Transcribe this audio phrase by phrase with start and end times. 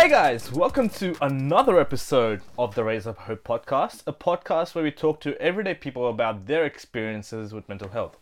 [0.00, 4.82] Hey guys, welcome to another episode of the Raise Up Hope podcast, a podcast where
[4.82, 8.16] we talk to everyday people about their experiences with mental health.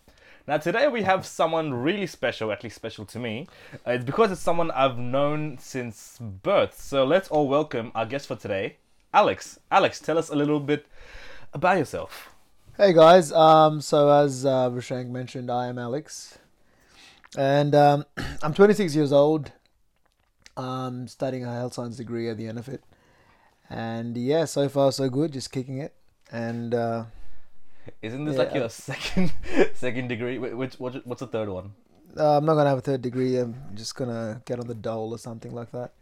[0.49, 3.47] Now, today we have someone really special, at least special to me.
[3.87, 6.81] Uh, it's because it's someone I've known since birth.
[6.81, 8.79] So let's all welcome our guest for today,
[9.15, 9.61] Alex.
[9.71, 10.85] Alex, tell us a little bit
[11.55, 12.31] about yourself.
[12.77, 16.39] Hey guys, um, so as uh, Rashank mentioned, I am Alex,
[17.37, 18.05] and um,
[18.43, 19.53] I'm 26 years old.
[20.59, 22.83] Um, studying a health science degree at the end of it,
[23.71, 25.95] and yeah, so far so good, just kicking it.
[26.33, 27.05] And uh,
[28.03, 29.33] Isn't this Yeah, like your uh, second
[29.75, 30.37] second degree?
[30.37, 31.73] Wh- Which, what's the third one?
[32.17, 33.37] uh, I'm not gonna have a third degree.
[33.39, 35.93] I'm just gonna get on the dole or something like that.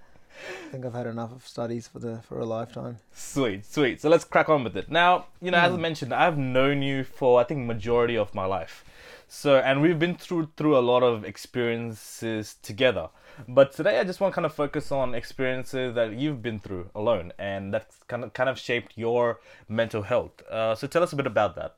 [0.68, 2.96] I think I've had enough of studies for the for a lifetime.
[3.12, 4.00] Sweet, sweet.
[4.00, 4.90] So let's crack on with it.
[4.90, 5.80] Now, you know, as I Mm.
[5.80, 8.84] mentioned, I've known you for I think majority of my life.
[9.28, 13.08] So, and we've been through through a lot of experiences together.
[13.48, 16.90] But today I just want to kind of focus on experiences that you've been through
[16.94, 20.42] alone and that's kind of kind of shaped your mental health.
[20.50, 21.76] Uh, so tell us a bit about that.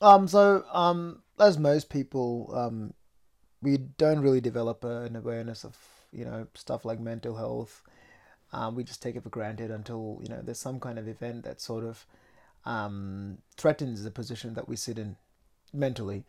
[0.00, 2.94] Um, so um, as most people, um,
[3.62, 5.76] we don't really develop an awareness of
[6.12, 7.82] you know stuff like mental health.
[8.52, 11.44] Um, we just take it for granted until you know there's some kind of event
[11.44, 12.06] that sort of
[12.64, 15.16] um, threatens the position that we sit in
[15.72, 16.24] mentally.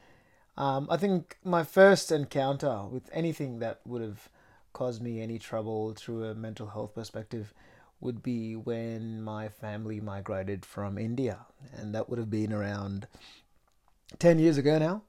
[0.58, 4.30] Um, I think my first encounter with anything that would have
[4.74, 7.54] caused me any trouble through a mental health perspective
[8.00, 11.46] would be when my family migrated from India,
[11.76, 13.08] and that would have been around
[14.20, 15.02] 10 years ago now.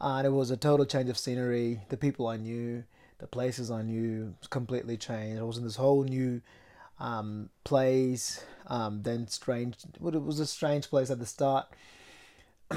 [0.00, 1.80] Uh, and it was a total change of scenery.
[1.88, 2.84] The people I knew,
[3.18, 5.40] the places I knew completely changed.
[5.40, 6.42] I was in this whole new
[6.98, 8.44] um, place.
[8.66, 11.68] Um, then strange, it was a strange place at the start.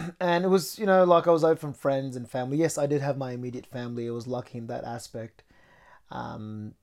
[0.19, 2.57] And it was, you know, like I was out from friends and family.
[2.57, 4.07] Yes, I did have my immediate family.
[4.07, 5.43] I was lucky in that aspect
[6.11, 6.73] um,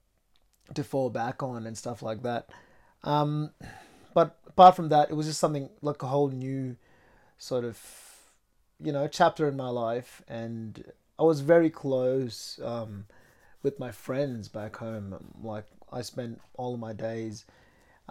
[0.74, 2.50] to fall back on and stuff like that.
[3.04, 3.50] Um,
[4.14, 6.76] but apart from that, it was just something like a whole new
[7.38, 7.78] sort of
[8.82, 10.84] you know chapter in my life and
[11.18, 13.06] i was very close um,
[13.62, 17.44] with my friends back home like i spent all of my days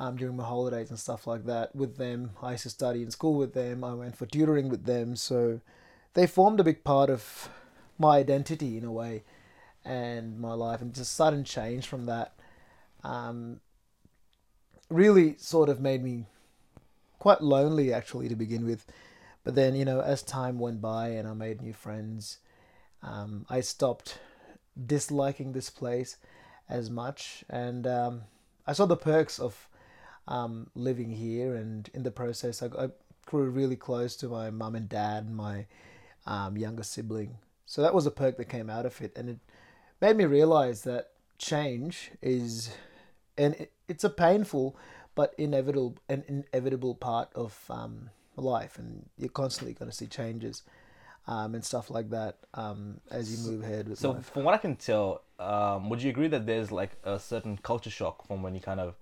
[0.01, 2.31] um, during my holidays and stuff like that with them.
[2.41, 3.83] I used to study in school with them.
[3.83, 5.15] I went for tutoring with them.
[5.15, 5.61] So
[6.15, 7.49] they formed a big part of
[7.99, 9.23] my identity in a way
[9.85, 12.33] and my life and just sudden change from that
[13.03, 13.59] um,
[14.89, 16.25] really sort of made me
[17.19, 18.87] quite lonely actually to begin with.
[19.43, 22.39] But then, you know, as time went by and I made new friends,
[23.03, 24.17] um, I stopped
[24.83, 26.17] disliking this place
[26.67, 27.43] as much.
[27.47, 28.21] And um,
[28.65, 29.67] I saw the perks of
[30.27, 31.55] um, living here.
[31.55, 32.89] And in the process, I, I
[33.25, 35.65] grew really close to my mum and dad and my
[36.25, 37.37] um, younger sibling.
[37.65, 39.13] So that was a perk that came out of it.
[39.15, 39.39] And it
[40.01, 42.71] made me realize that change is,
[43.37, 44.75] and it, it's a painful
[45.15, 50.63] but inevitable, an inevitable part of um, life and you're constantly going to see changes
[51.27, 54.25] um, and stuff like that um, as you move ahead with So, life.
[54.33, 57.89] from what I can tell, um, would you agree that there's like a certain culture
[57.89, 58.95] shock from when you kind of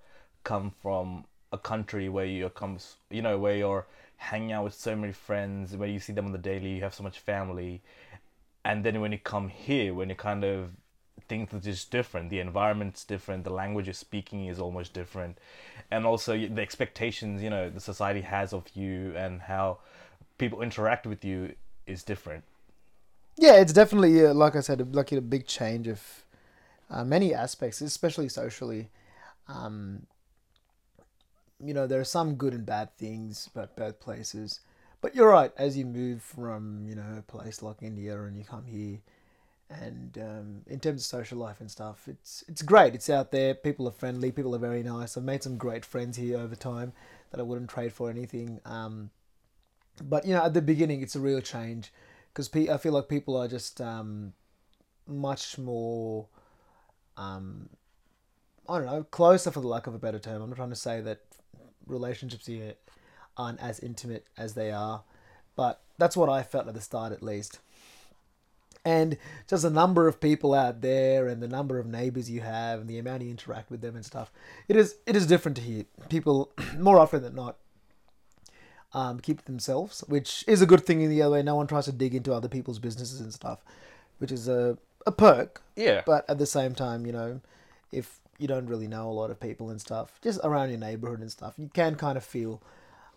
[0.44, 3.86] come from a country where you comes, you know, where you're
[4.16, 6.94] hanging out with so many friends, where you see them on the daily, you have
[6.94, 7.80] so much family,
[8.64, 10.70] and then when you come here, when you kind of
[11.28, 15.38] things are just different, the environment's different, the language you're speaking is almost different,
[15.90, 19.78] and also the expectations, you know, the society has of you and how
[20.38, 21.54] people interact with you
[21.86, 22.44] is different.
[23.36, 26.24] Yeah, it's definitely, uh, like I said, like a big change of
[26.90, 28.90] uh, many aspects, especially socially.
[29.48, 30.06] Um,
[31.62, 34.60] you know, there are some good and bad things about both places.
[35.00, 38.44] But you're right, as you move from, you know, a place like India and you
[38.44, 38.98] come here,
[39.70, 42.94] and um, in terms of social life and stuff, it's it's great.
[42.94, 43.54] It's out there.
[43.54, 44.32] People are friendly.
[44.32, 45.16] People are very nice.
[45.16, 46.92] I've made some great friends here over time
[47.30, 48.60] that I wouldn't trade for anything.
[48.64, 49.10] Um,
[50.02, 51.92] but you know, at the beginning, it's a real change
[52.32, 54.32] because pe- I feel like people are just um,
[55.06, 56.26] much more.
[57.16, 57.70] Um,
[58.68, 60.42] I don't know, closer for the lack of a better term.
[60.42, 61.20] I'm not trying to say that
[61.90, 62.74] relationships here
[63.36, 65.02] aren't as intimate as they are,
[65.56, 67.60] but that's what I felt at the start, at least.
[68.84, 72.80] And just the number of people out there and the number of neighbors you have
[72.80, 74.32] and the amount you interact with them and stuff
[74.68, 75.84] it is it is different to here.
[76.08, 77.56] People more often than not
[78.94, 81.42] um, keep themselves which is a good thing in the other way.
[81.42, 83.62] No one tries to dig into other people's businesses and stuff
[84.16, 85.62] which is a, a perk.
[85.76, 86.02] Yeah.
[86.06, 87.40] but at the same time you know
[87.92, 91.20] if you don't really know a lot of people and stuff just around your neighborhood
[91.20, 92.62] and stuff you can kind of feel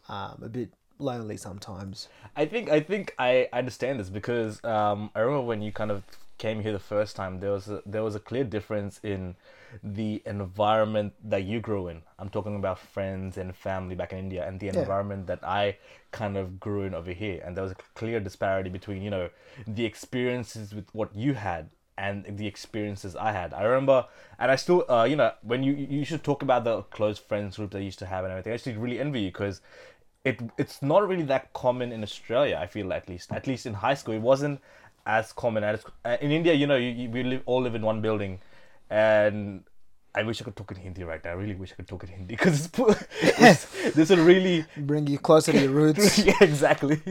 [0.10, 5.20] um, a bit lonely sometimes I think I think I understand this because um, I
[5.20, 6.04] remember when you kind of
[6.38, 9.36] came here the first time, there was a, there was a clear difference in
[9.84, 12.02] the environment that you grew in.
[12.20, 14.82] I'm talking about friends and family back in India, and the Yeah.
[14.82, 15.78] environment that I
[16.12, 17.42] kind of grew in over here.
[17.46, 19.30] And there was a clear disparity between you know
[19.68, 23.54] the experiences with what you had and the experiences I had.
[23.54, 24.06] I remember,
[24.40, 27.58] and I still, uh, you know, when you you should talk about the close friends
[27.58, 28.52] group that you used to have and everything.
[28.52, 29.62] I actually really envy you because
[30.24, 32.58] it it's not really that common in Australia.
[32.62, 34.60] I feel at least at least in high school it wasn't
[35.06, 36.54] as common as uh, in India.
[36.54, 38.40] You know, you, you, we live all live in one building,
[38.90, 39.64] and
[40.16, 41.32] I wish I could talk in Hindi right now.
[41.32, 42.70] I really wish I could talk in Hindi because
[43.22, 43.66] it's,
[43.96, 47.02] this will really Bring you closer to your roots yeah exactly.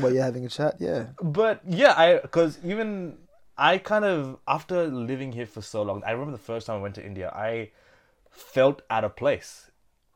[0.00, 0.76] while you're having a chat.
[0.78, 1.06] Yeah.
[1.22, 3.16] But yeah, I because even
[3.62, 6.82] I kind of after living here for so long, I remember the first time I
[6.82, 7.70] went to India, I
[8.28, 9.70] felt out of place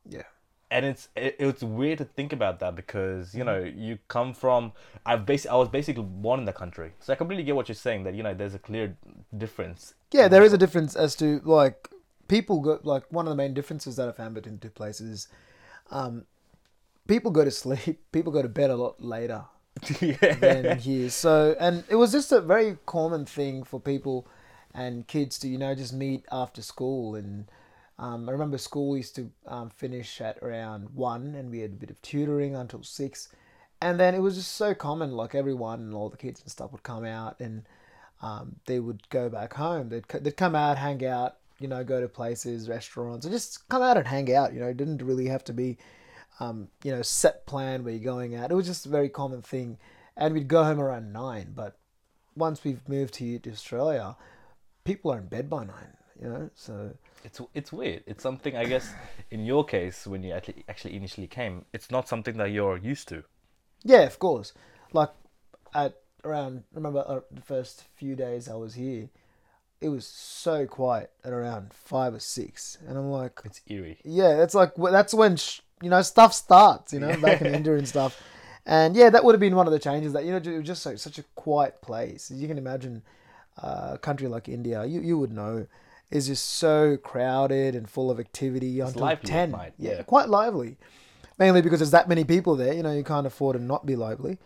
[0.09, 0.23] Yeah.
[0.71, 4.73] and it's it, it's weird to think about that because you know you come from
[5.05, 7.77] I've basic I was basically born in the country, so I completely get what you're
[7.89, 8.97] saying that you know there's a clear
[9.45, 9.95] difference.
[10.11, 11.89] Yeah, there is a difference as to like
[12.27, 15.29] people go like one of the main differences that I found between the two places.
[15.91, 16.25] Um,
[17.07, 18.01] people go to sleep.
[18.17, 19.45] People go to bed a lot later
[20.01, 20.35] yeah.
[20.35, 21.11] than here.
[21.11, 24.27] So, and it was just a very common thing for people
[24.75, 27.15] and kids to you know just meet after school.
[27.15, 27.47] And
[27.99, 31.75] um, I remember school used to um, finish at around one, and we had a
[31.75, 33.29] bit of tutoring until six.
[33.81, 36.73] And then it was just so common, like everyone and all the kids and stuff
[36.73, 37.65] would come out and
[38.23, 39.89] um, they would go back home.
[39.91, 43.83] They'd, they'd come out, hang out, you know, go to places, restaurants, and just come
[43.83, 44.55] out and hang out.
[44.55, 45.77] You know, it didn't really have to be,
[46.41, 48.51] um, you know, set plan where you're going out.
[48.51, 49.79] It was just a very common thing.
[50.17, 51.53] And we'd go home around nine.
[51.55, 51.77] But
[52.35, 54.17] once we've moved here to Australia,
[54.85, 56.93] people are in bed by nine, you know, so.
[57.25, 58.05] It's it's weird.
[58.07, 58.89] It's something I guess
[59.31, 63.09] in your case when you actually actually initially came, it's not something that you're used
[63.09, 63.25] to.
[63.85, 64.53] Yeah, of course.
[64.93, 65.11] Like
[65.75, 69.09] at around, remember uh, the first few days I was here,
[69.81, 73.99] it was so quiet at around five or six, and I'm like, It's eerie.
[74.05, 77.75] yeah, that's like that's when sh- you know stuff starts, you know, back in India
[77.75, 78.23] and stuff,
[78.65, 80.67] and yeah, that would have been one of the changes that you know it was
[80.67, 82.31] just so, such a quiet place.
[82.31, 83.03] You can imagine
[83.63, 85.67] uh, a country like India, you you would know,
[86.11, 89.51] is just so crowded and full of activity until lively at ten.
[89.51, 90.03] night, yeah, yeah.
[90.03, 90.77] quite lively.
[91.39, 93.95] Mainly because there's that many people there, you know, you can't afford to not be
[93.95, 94.39] lively.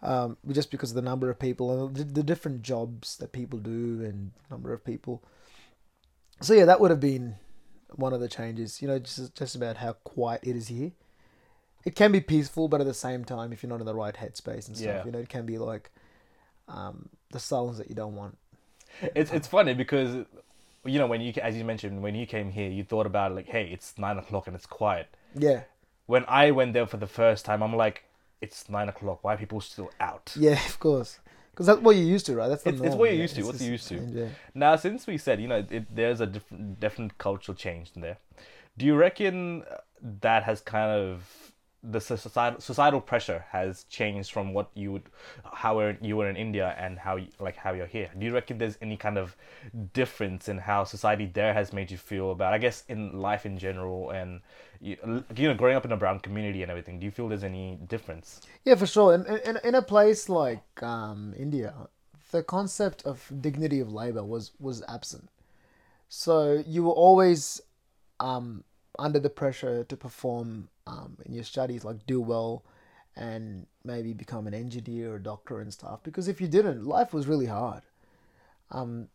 [0.00, 3.58] Um, just because of the number of people and the, the different jobs that people
[3.58, 5.24] do and number of people.
[6.40, 7.34] So yeah, that would have been
[7.94, 8.80] one of the changes.
[8.82, 10.92] You know, just just about how quiet it is here.
[11.84, 14.14] It can be peaceful, but at the same time, if you're not in the right
[14.14, 15.04] headspace and stuff, Yeah.
[15.04, 15.90] you know, it can be like
[16.68, 18.36] um, the silence that you don't want.
[19.14, 20.26] It's it's funny because
[20.84, 23.46] you know when you as you mentioned when you came here, you thought about like,
[23.46, 25.06] hey, it's nine o'clock and it's quiet.
[25.34, 25.62] Yeah,
[26.06, 28.04] When I went there for the first time, I'm like,
[28.40, 29.22] it's nine o'clock.
[29.22, 30.32] Why are people still out?
[30.36, 31.20] yeah, of course,
[31.58, 32.46] because that's what you're used to, right?
[32.46, 33.22] That's the It's- it's what you're yeah.
[33.22, 33.96] used to, It's what you're used to.
[33.98, 34.28] change, yeah.
[34.54, 38.18] Now, since we said, you know, it, there's a different, definite cultural change in there,
[38.76, 39.64] do you reckon
[40.20, 41.50] that has kind of
[41.82, 45.02] the societal societal pressure has changed from what you would,
[45.44, 48.10] how you were in India and how you- like how you're here?
[48.18, 49.36] Do you reckon there's any kind of
[49.92, 53.58] difference in how society there has made you feel about, I guess, in life in
[53.58, 54.40] general and
[54.80, 54.96] you,
[55.36, 56.98] you know, growing up in a brown community and everything?
[56.98, 58.40] Do you feel there's any difference?
[58.64, 59.14] Yeah, for sure.
[59.14, 61.74] In, in, in a place like um, India,
[62.30, 65.28] the concept of dignity of labor was, was absent.
[66.08, 67.60] So you were always
[68.20, 68.64] um,
[68.98, 72.64] under the pressure to perform um, in your studies, like do well
[73.14, 76.02] and maybe become an engineer or doctor and stuff.
[76.02, 77.82] Because if you didn't, life was really hard.
[78.70, 79.08] Um,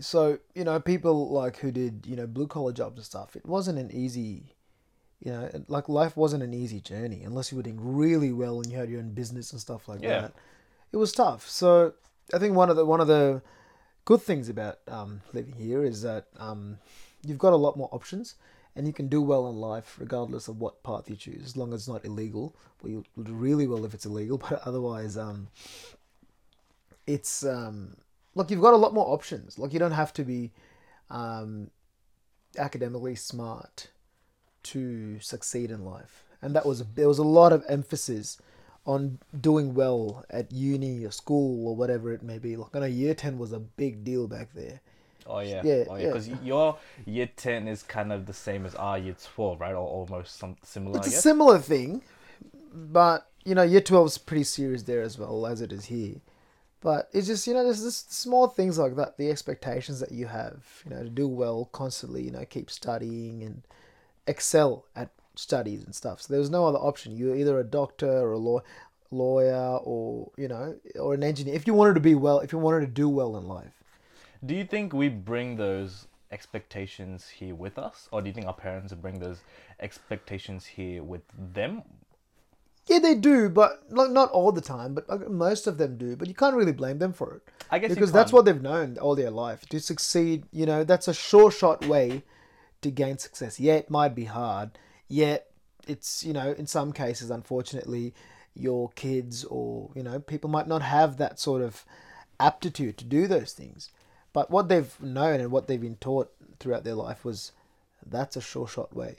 [0.00, 3.44] so, you know, people like who did, you know, blue collar jobs and stuff, it
[3.46, 4.54] wasn't an easy
[5.20, 8.70] you know, like life wasn't an easy journey unless you were doing really well and
[8.70, 10.20] you had your own business and stuff like Yeah.
[10.20, 10.32] that.
[10.92, 11.48] It was tough.
[11.48, 11.94] So
[12.32, 13.42] I think one of the one of the
[14.04, 16.78] good things about um, living here is that um,
[17.26, 18.36] you've got a lot more options
[18.78, 21.74] and you can do well in life regardless of what path you choose, as long
[21.74, 22.54] as it's not illegal.
[22.80, 25.48] Well, you'll do really well if it's illegal, but otherwise, um,
[27.04, 27.96] it's um,
[28.36, 29.58] look, you've got a lot more options.
[29.58, 30.52] Like you don't have to be
[31.10, 31.70] um,
[32.56, 33.88] academically smart
[34.62, 38.38] to succeed in life, and that was there was a lot of emphasis
[38.86, 42.54] on doing well at uni or school or whatever it may be.
[42.54, 44.80] Like I know year ten was a big deal back there.
[45.28, 46.06] Oh yeah, Yeah, oh yeah.
[46.06, 49.72] Because your year ten is kind of the same as our year twelve, right?
[49.74, 50.98] Or almost some similar.
[50.98, 52.02] It's a similar thing,
[52.72, 56.16] but you know, year twelve is pretty serious there as well as it is here.
[56.80, 60.26] But it's just you know, there's just small things like that, the expectations that you
[60.26, 63.62] have, you know, to do well constantly, you know, keep studying and
[64.26, 66.22] excel at studies and stuff.
[66.22, 67.16] So there was no other option.
[67.16, 68.62] You're either a doctor or a lawyer.
[69.10, 72.58] lawyer or you know or an engineer if you wanted to be well if you
[72.58, 73.77] wanted to do well in life
[74.44, 78.54] Do you think we bring those expectations here with us, or do you think our
[78.54, 79.40] parents bring those
[79.80, 81.22] expectations here with
[81.54, 81.82] them?
[82.88, 86.26] yeah they do but like not all the time but most of them do but
[86.26, 87.42] you can't really blame them for it.
[87.70, 89.66] I guess because that's what they've known all their life.
[89.68, 92.22] To succeed you know that's a sure shot way
[92.82, 93.60] to gain success.
[93.60, 94.78] Yeah it might be hard.
[95.06, 95.50] Yet
[95.86, 98.14] it's you know in some cases unfortunately
[98.54, 101.84] your kids or you know people might not have that sort of
[102.40, 103.90] aptitude to do those things
[104.32, 106.30] but what they've known and what they've been taught
[106.60, 107.52] throughout their life was
[108.06, 109.16] that's a sure shot way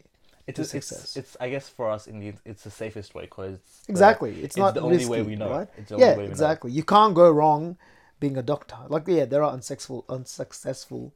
[0.47, 1.15] It's, it's, success.
[1.17, 2.07] it's I guess for us
[2.45, 4.41] it's the safest way because the- Exactly.
[4.43, 5.49] It's, not the only risky, way we know.
[5.49, 5.67] right?
[5.77, 6.31] It's the only yeah, way we know.
[6.31, 6.71] exactly.
[6.71, 7.77] You can't go wrong
[8.19, 8.77] being a doctor.
[8.87, 11.13] Like yeah, there are unsuccessful unsuccessful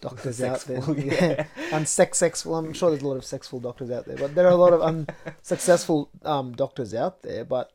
[0.00, 0.80] doctors out there.
[0.82, 1.44] Sexful, Yeah.
[1.72, 2.54] Unsuccessful.
[2.56, 4.72] I'm sure there's a lot of sexful doctors out there, but there are a lot
[4.72, 7.44] of unsuccessful um, doctors out there.
[7.44, 7.70] But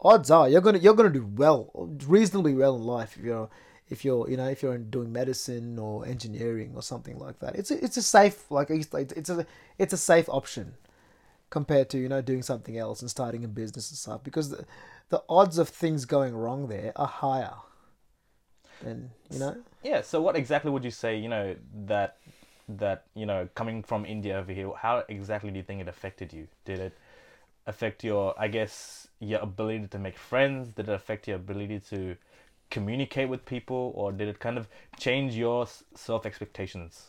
[0.00, 1.70] odds are you're gonna you're gonna do well,
[2.06, 3.48] reasonably well in life if you're
[3.88, 7.56] if you're you know if you're doing medicine or engineering or something like that.
[7.56, 9.46] It's a, it's a safe like it's a
[9.78, 10.74] it's a safe option
[11.50, 14.64] compared to you know doing something else and starting a business and stuff because the,
[15.10, 17.54] the odds of things going wrong there are higher
[18.82, 20.02] than you know Yeah.
[20.02, 21.16] So what exactly would you say?
[21.16, 21.54] You know
[21.86, 22.18] that
[22.68, 26.32] that you know coming from India over here, how exactly do you think it affected
[26.32, 26.48] you?
[26.64, 26.98] Did it
[27.68, 30.70] affect your, I guess, your ability to make friends?
[30.70, 32.16] Did it affect your ability to
[32.70, 34.68] communicate with people, or did it kind of
[34.98, 37.08] change your self expectations?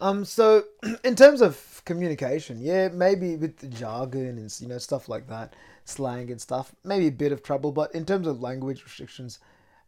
[0.00, 0.64] um so
[1.04, 5.54] in terms of communication yeah maybe with the jargon and you know stuff like that
[5.84, 9.38] slang and stuff maybe a bit of trouble but in terms of language restrictions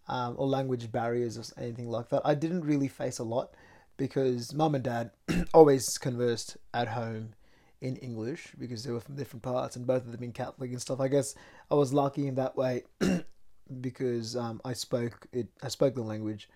[0.09, 3.53] um, or language barriers or anything like that i didn't really face a lot
[3.97, 5.11] because mum and dad
[5.55, 7.35] always conversed at home
[7.81, 10.81] in English because they were from different parts and both of them in Catholic and
[10.81, 11.01] stuff.
[11.01, 11.37] I guess
[11.71, 12.83] I was lucky in that way
[13.81, 15.49] because um, I spoke it.
[15.63, 16.49] I spoke the language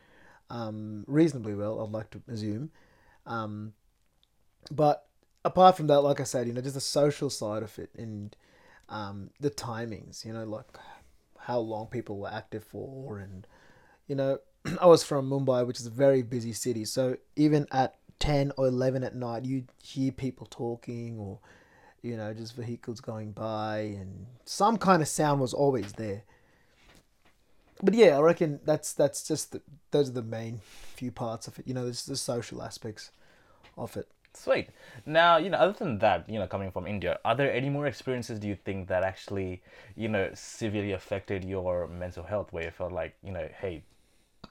[0.50, 1.80] um, reasonably well.
[1.80, 2.70] I'd like to assume,
[3.26, 3.72] um,
[4.70, 5.06] but
[5.44, 8.34] apart from that, like I said, you know, just the social side of it and
[8.88, 10.24] um, the timings.
[10.24, 10.66] You know, like
[11.38, 13.46] how long people were active for, and
[14.06, 14.38] you know,
[14.80, 16.84] I was from Mumbai, which is a very busy city.
[16.84, 21.40] So even at 10 or 11 at night, you hear people talking or,
[22.02, 26.22] you know, just vehicles going by and some kind of sound was always there.
[27.82, 29.60] But yeah, I reckon that's that's just the,
[29.90, 30.60] those are the main
[30.94, 31.66] few parts of it.
[31.66, 33.10] You know, there's the social aspects
[33.76, 34.08] of it.
[34.34, 34.70] Sweet.
[35.04, 37.86] Now, you know, other than that, you know, coming from India, are there any more
[37.86, 39.62] experiences do you think that actually,
[39.94, 43.82] you know, severely affected your mental health where you felt like, you know, hey,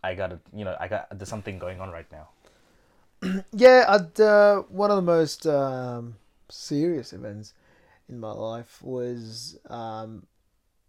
[0.03, 2.29] I got to, you know, I got, there's something going on right now?
[3.53, 6.15] Yeah, I'd, uh, one of the most um,
[6.49, 7.53] serious events
[8.07, 10.27] in my life was um,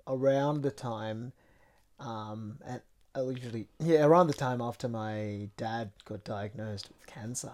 [0.06, 1.32] around the time,
[2.02, 2.80] um, and
[3.16, 7.52] usually yeah around the time after my dad got diagnosed with cancer,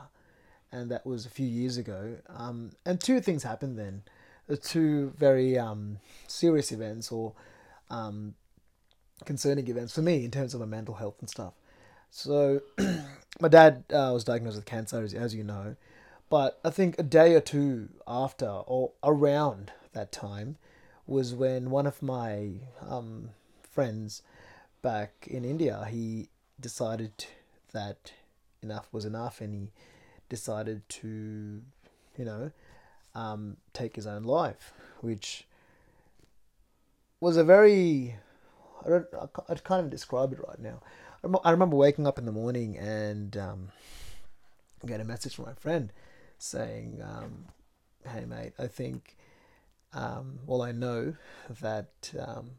[0.72, 2.16] and that was a few years ago.
[2.28, 4.02] Um, and two things happened then,
[4.46, 7.34] the two very um, serious events or
[7.90, 8.34] um,
[9.24, 11.54] concerning events for me in terms of my mental health and stuff.
[12.10, 12.62] So,
[13.40, 15.76] my dad uh, was diagnosed with cancer, as, as you know,
[16.30, 20.56] but I think a day or two after or around that time
[21.06, 22.50] was when one of my
[22.86, 23.30] um,
[23.70, 24.22] friends
[24.82, 26.28] back in India he
[26.60, 27.26] decided
[27.72, 28.12] that
[28.62, 29.70] enough was enough, and he
[30.28, 31.62] decided to,
[32.16, 32.50] you know,
[33.14, 35.46] um, take his own life, which
[37.20, 38.16] was a very
[38.84, 39.06] I don't
[39.48, 40.80] I can't even describe it right now.
[41.42, 43.68] I remember waking up in the morning and um,
[44.86, 45.92] get a message from my friend
[46.38, 47.46] saying, um,
[48.06, 49.16] "Hey mate, I think,
[49.92, 51.14] um, well, I know
[51.60, 52.50] that um,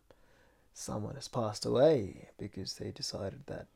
[0.74, 3.68] someone has passed away because they decided that,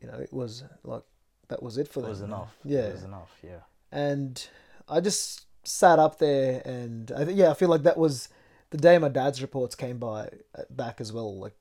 [0.00, 1.02] you know, it was like
[1.48, 2.08] that was it for them.
[2.08, 2.56] It was enough.
[2.64, 3.60] Yeah, It was enough, yeah.
[3.90, 4.46] and
[4.88, 8.28] I just sat up there and I think yeah I feel like that was
[8.70, 11.54] the day my dad's reports came by uh, back as well like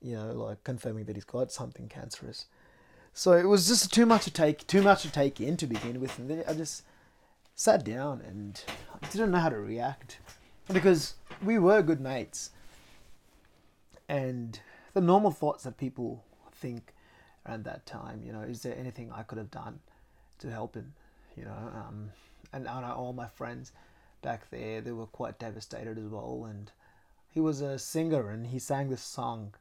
[0.00, 2.46] you know like confirming that he's got something cancerous
[3.12, 6.00] so it was just too much to take too much to take in to begin
[6.00, 6.84] with and then I just
[7.56, 8.62] sat down and
[9.02, 10.20] I didn't know how to react
[10.72, 12.50] because we were good mates
[14.10, 14.60] and
[14.92, 16.94] the normal thoughts that people think
[17.46, 19.78] around that time you know is there anything I could have done
[20.40, 20.92] to help him
[21.36, 22.10] you know um,
[22.52, 23.72] and I know all my friends
[24.20, 26.70] back there they were quite devastated as well and
[27.30, 29.54] he was a singer and he sang this song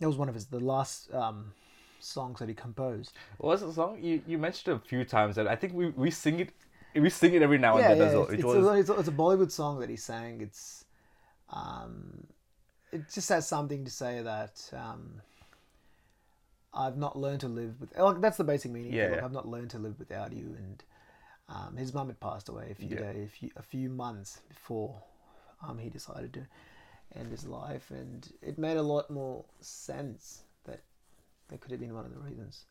[0.00, 1.52] it was one of his the last um,
[2.00, 3.98] songs that he composed What was the song?
[4.02, 6.50] You you mentioned it a few times, and I think we, we sing it
[6.94, 8.22] we sing it every now and then as well.
[8.24, 10.84] it's, It was a, it's, a, it's a Bollywood song that he sang it's
[11.50, 12.26] um,
[12.92, 15.20] it just has something to say that um,
[16.72, 17.96] I've not learned to live with.
[17.96, 18.92] Like, that's the basic meaning.
[18.92, 19.22] Yeah, Like.
[19.22, 20.54] I've not learned to live without you.
[20.58, 20.84] And
[21.48, 23.00] um, his mum had passed away a few Yeah.
[23.12, 25.02] days, a few, a few months before
[25.66, 26.46] um, he decided to
[27.18, 30.80] end his life, and it made a lot more sense that
[31.48, 32.64] that could have been one of the reasons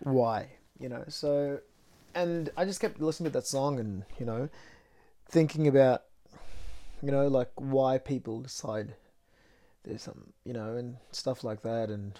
[0.00, 0.48] why.
[0.78, 1.60] You know, so
[2.14, 4.48] and I just kept listening to that song and you know
[5.28, 6.02] thinking about
[7.02, 8.94] you know like why people decide
[9.84, 12.18] there's some you know and stuff like that and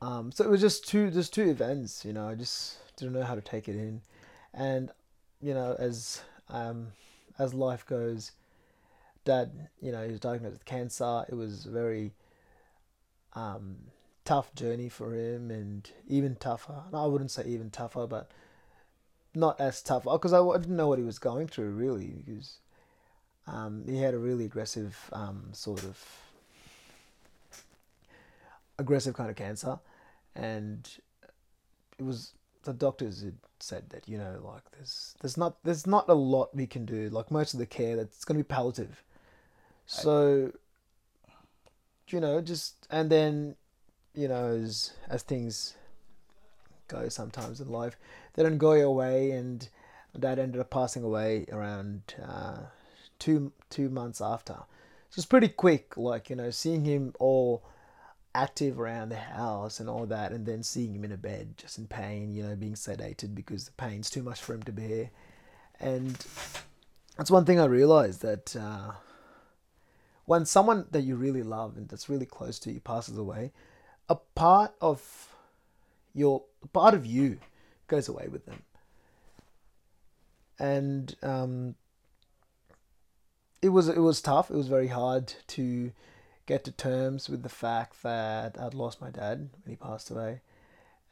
[0.00, 3.24] um so it was just two just two events you know I just didn't know
[3.24, 4.02] how to take it in.
[4.52, 4.90] And
[5.40, 6.88] you know as um
[7.38, 8.32] as life goes
[9.24, 9.50] dad
[9.80, 11.24] you know he was diagnosed with cancer.
[11.28, 12.12] It was a very
[13.32, 13.76] um
[14.24, 16.84] tough journey for him and even tougher.
[16.92, 18.30] No, I wouldn't say even tougher but
[19.34, 22.58] not as tough because I, I didn't know what he was going through really because
[23.46, 26.02] um, he had a really aggressive um, sort of
[28.78, 29.78] aggressive kind of cancer.
[30.34, 30.88] And
[31.98, 32.32] it was
[32.64, 36.54] the doctors had said that you know like there's there's not there's not a lot
[36.54, 37.08] we can do.
[37.10, 39.02] Like most of the care that's going to be palliative.
[39.86, 40.52] So
[42.08, 43.56] you know just and then
[44.14, 45.74] you know as as things
[46.88, 47.96] go sometimes in life
[48.34, 49.68] they don't go your way and
[50.18, 52.58] dad ended up passing away around uh,
[53.18, 54.54] two two months after.
[55.10, 57.64] So it's pretty quick like you know seeing him all
[58.34, 61.78] active around the house and all that and then seeing him in a bed just
[61.78, 65.10] in pain you know being sedated because the pain's too much for him to bear.
[65.80, 66.24] And
[67.16, 68.92] that's one thing i realized that uh,
[70.24, 73.52] when someone that you really love and that's really close to you passes away
[74.08, 75.28] a part of
[76.14, 77.38] your part of you
[77.88, 78.62] goes away with them.
[80.58, 81.74] And um,
[83.64, 84.50] it was it was tough.
[84.50, 85.92] It was very hard to
[86.44, 90.42] get to terms with the fact that I'd lost my dad when he passed away,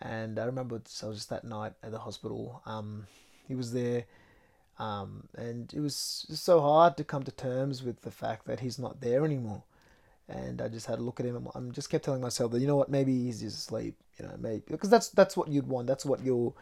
[0.02, 2.60] and I remember so I was just that night at the hospital.
[2.66, 3.06] Um,
[3.48, 4.04] he was there,
[4.78, 8.78] um, and it was so hard to come to terms with the fact that he's
[8.78, 9.62] not there anymore.
[10.28, 11.48] And I just had a look at him.
[11.54, 13.96] and I just kept telling myself that you know what, maybe he's just asleep.
[14.18, 15.86] You know, maybe because that's that's what you'd want.
[15.86, 16.52] That's what your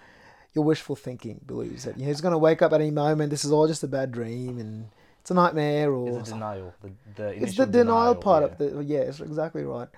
[0.54, 3.30] your wishful thinking believes that you know, he's going to wake up at any moment.
[3.30, 4.88] This is all just a bad dream and
[5.20, 6.74] it's a nightmare or It's the denial.
[6.82, 8.48] The, the it's the denial, part yeah.
[8.48, 9.88] of the yeah, it's exactly right.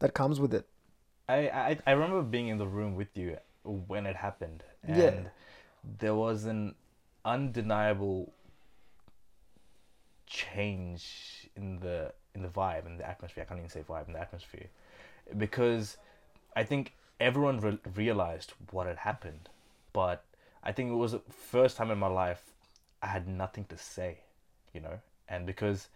[0.00, 0.66] That comes with it.
[1.28, 5.30] I, I I remember being in the room with you when it happened, and Yeah.
[5.98, 6.74] there was an
[7.24, 8.32] undeniable
[10.26, 13.42] change in the in the vibe in the atmosphere.
[13.44, 14.66] I can't even say vibe in the atmosphere,
[15.36, 15.96] because
[16.56, 19.48] I think everyone re- realized what had happened,
[19.92, 20.24] but
[20.62, 22.52] I think it was the first time in my life
[23.02, 24.18] I had nothing to say,
[24.74, 25.88] you know, and because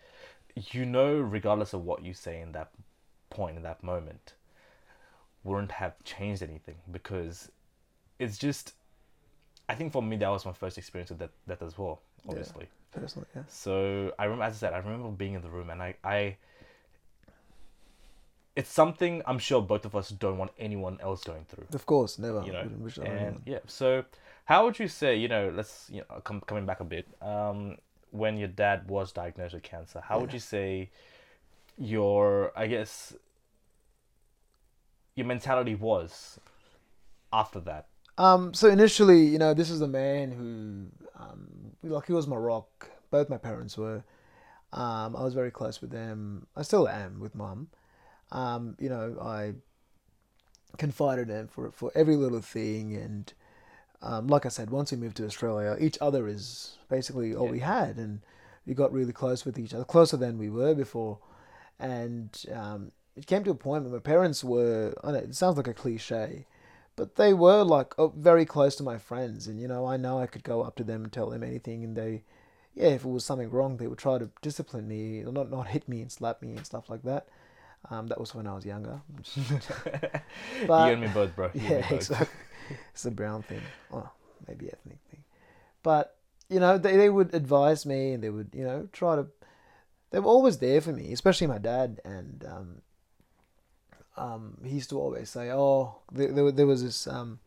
[0.73, 2.71] you know, regardless of what you say in that
[3.31, 4.33] point in that moment,
[5.45, 7.51] wouldn't have changed anything because
[8.19, 8.75] it's just
[9.69, 12.31] I think for me that was my first experience with that that as well, Yeah.
[12.31, 12.69] obviously.
[12.91, 13.43] Personally, yeah.
[13.49, 16.37] So I remember, as I said, I remember being in the room, and I, I,
[18.57, 22.19] it's something I'm sure both of us don't want anyone else going through, Of course,
[22.19, 22.43] never.
[22.45, 22.62] you know.
[22.62, 23.43] Wouldn't wish that on And anyone.
[23.45, 24.05] yeah, so
[24.47, 27.77] how would you say, you know, let's you know, come coming back a bit, um,
[28.11, 30.90] when your dad was diagnosed with cancer, how would you say
[31.77, 33.14] your, I guess,
[35.14, 36.38] your mentality was
[37.33, 37.88] after that?
[38.16, 40.87] Um, so initially, you know, this is a man who,
[41.23, 42.90] um, like he was my rock.
[43.11, 44.03] Both my parents were.
[44.73, 46.47] Um, I was very close with them.
[46.57, 47.68] I still am with mum.
[48.33, 49.55] Um, you know, I
[50.77, 53.33] confided in for for every little thing, and
[54.03, 57.61] um, like I said, once we moved to Australia, each other is basically all we
[57.61, 58.21] had, and
[58.67, 61.19] we got really close with each other, closer than we were before.
[61.81, 64.95] And um, it came to a point where my parents were.
[65.03, 66.47] I know it sounds like a cliche,
[66.95, 70.21] but they were like oh, very close to my friends, and you know, I know
[70.21, 72.23] I could go up to them and tell them anything, and they,
[72.75, 75.69] yeah, if it was something wrong, they would try to discipline me, or not not
[75.69, 77.29] hit me and slap me and stuff like that.
[77.91, 79.01] Um, that was when I was younger.
[80.67, 81.51] But- you and me both, bro.
[81.55, 81.93] You Yeah, both.
[81.93, 82.29] exactly.
[82.93, 83.62] It's a brown thing.
[83.93, 84.11] Oh,
[84.47, 85.25] maybe ethnic thing.
[85.83, 86.17] But,
[86.51, 89.27] you know, they, they would advise me and they would, you know, try to.
[90.11, 92.01] They were always there for me, especially my dad.
[92.05, 92.83] And um,
[94.17, 97.38] um, he used to always say, oh, there, there, there was this um,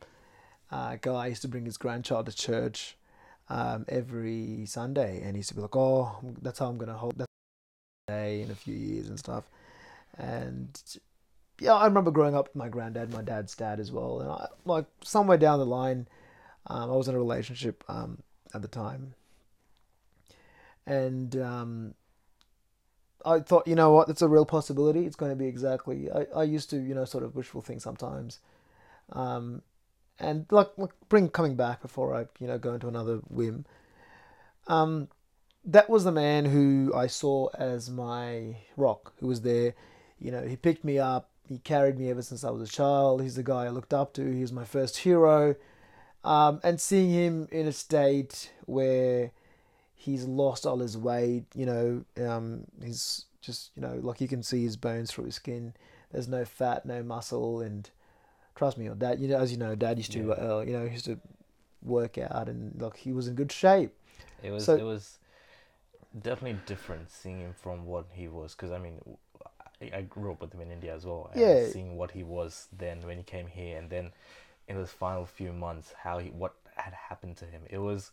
[0.72, 2.98] uh, guy used to bring his grandchild to church
[3.50, 5.22] um, every Sunday.
[5.22, 7.28] And he used to be like, oh, that's how I'm going to hold that
[8.08, 9.44] day in a few years and stuff.
[10.18, 10.82] And
[11.60, 14.48] yeah, I remember growing up with my granddad, my dad's dad as well, and I,
[14.66, 16.08] like somewhere down the line,
[16.68, 19.14] um, I was in a relationship um, at the time,
[20.86, 21.94] and um,
[23.26, 25.06] I thought, you know what, it's a real possibility.
[25.06, 26.10] It's going to be exactly.
[26.12, 28.40] I, I used to, you know, sort of wishful think sometimes,
[29.12, 29.62] um,
[30.20, 33.66] and like, like bring coming back before I, you know, go into another whim.
[34.68, 35.10] Um,
[35.66, 39.76] that was the man who I saw as my rock, who was there.
[40.22, 41.30] You know, he picked me up.
[41.50, 43.22] He carried me ever since I was a child.
[43.22, 44.32] He's the guy I looked up to.
[44.34, 45.56] He was my first hero.
[46.24, 49.32] Um, and seeing him in a state where
[49.96, 54.44] he's lost all his weight, you know, um, he's just, you know, like you can
[54.44, 55.74] see his bones through his skin.
[56.12, 57.90] There's no fat, no muscle, and
[58.56, 60.34] trust me, your dad, you know, as you know, dad used to, Yeah.
[60.58, 61.20] uh, you know, he used to
[61.82, 63.92] work out, and like he was in good shape.
[64.44, 65.18] It was So- it was
[66.22, 69.00] definitely different seeing him from what he was because I mean
[69.82, 71.30] I, grew up with him in India as well.
[71.32, 71.68] And Yeah.
[71.68, 74.12] Seeing what he was then when he came here and then
[74.68, 77.62] in those final few months how he what had happened to him.
[77.70, 78.12] It was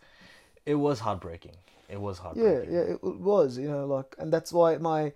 [0.66, 1.56] it was heartbreaking.
[1.88, 2.72] It was heartbreaking.
[2.72, 5.12] yeah, yeah, it was, you know, like, and that's why my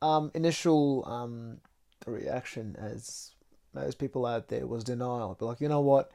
[0.00, 1.58] um, initial um,
[2.06, 3.32] reaction, as
[3.74, 5.36] most people out there, was denial.
[5.38, 6.10] But like, you know what?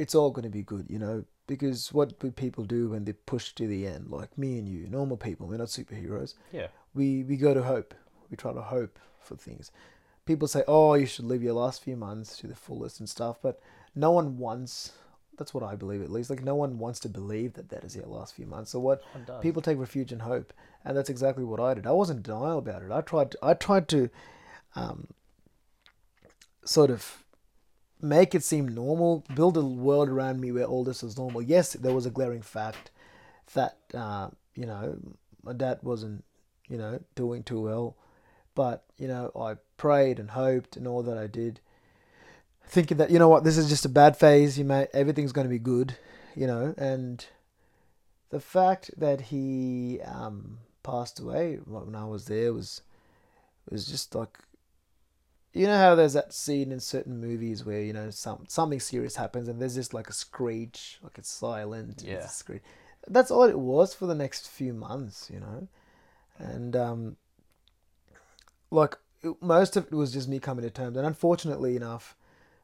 [0.00, 3.12] It's all going to be good, you know, because what do people do when they
[3.12, 4.10] push to the end?
[4.10, 6.34] Like me and you, normal people, we're not superheroes.
[6.52, 6.66] Yeah.
[6.94, 7.94] We we go to hope.
[8.30, 9.70] We try to hope for things.
[10.24, 13.38] People say, "Oh, you should live your last few months to the fullest and stuff,"
[13.42, 13.60] but
[13.94, 14.92] no one wants.
[15.38, 16.30] That's what I believe, at least.
[16.30, 18.70] Like no one wants to believe that that is their last few months.
[18.70, 19.02] So what
[19.42, 20.52] people take refuge in hope,
[20.84, 21.86] and that's exactly what I did.
[21.86, 22.90] I wasn't in denial about it.
[22.90, 23.32] I tried.
[23.32, 24.08] To, I tried to,
[24.74, 25.08] um,
[26.64, 27.22] sort of
[28.00, 31.42] make it seem normal, build a world around me where all this was normal.
[31.42, 32.90] Yes, there was a glaring fact
[33.54, 34.98] that uh, you know
[35.42, 36.24] my dad wasn't
[36.68, 37.96] you know doing too well,
[38.56, 41.60] but you know I prayed and hoped and all that I did,
[42.66, 44.58] thinking that you know what this is just a bad phase.
[44.58, 45.96] You may everything's going to be good,
[46.34, 47.24] you know, and
[48.30, 52.82] the fact that he um, passed away when I was there was
[53.70, 54.38] was just like
[55.52, 59.16] you know how there's that scene in certain movies where you know some something serious
[59.16, 61.92] happens and there's just like a screech, like it's silent.
[61.92, 62.24] it's Yeah.
[62.24, 62.62] a screech.
[63.08, 65.68] That's all it was for the next few months, you know,
[66.38, 67.16] and um,
[68.70, 70.96] like it, most of it was just me coming to terms.
[70.96, 72.16] And unfortunately enough,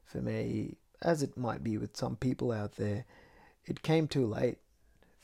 [0.04, 3.04] for me, as it might be with some people out there,
[3.66, 4.58] it came too late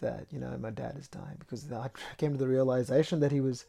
[0.00, 3.40] that you know my dad is dying because I came to the realization that he
[3.40, 3.64] was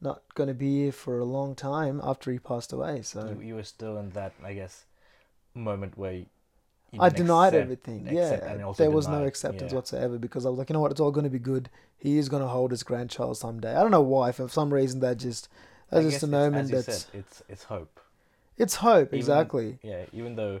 [0.00, 3.02] not going to be here for a long time after he passed away.
[3.02, 4.84] So you, you were still in that I guess
[5.54, 6.22] moment where
[6.98, 8.08] I denied accept- everything.
[8.08, 9.76] accept yeah, there was no acceptance yeah.
[9.76, 11.68] whatsoever because I was like, you know what, it's all going to be good.
[11.98, 13.74] He is going to hold his grandchild someday.
[13.74, 14.32] I don't know why.
[14.32, 15.48] For some reason, that just
[15.90, 18.00] that's just a moment that's said, it's it's hope.
[18.56, 19.78] it's hope Even- exactly.
[19.82, 20.60] Yeah, even though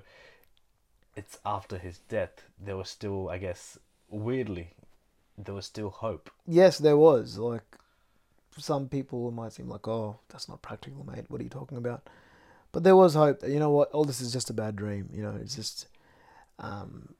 [1.16, 3.78] it's after his death, there was still, I guess,
[4.10, 4.74] weirdly,
[5.38, 6.30] there was still hope.
[6.46, 7.62] Yes, there was like
[8.58, 11.24] some people might seem like, oh, that's not practical, mate.
[11.28, 12.08] What are you talking about?
[12.72, 15.08] But there was hope that you know what, all this is just a bad dream.
[15.12, 15.88] You know, it's just,
[16.58, 17.14] um,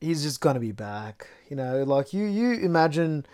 [0.00, 1.26] he's just gonna be back.
[1.48, 3.26] You know, like you you imagine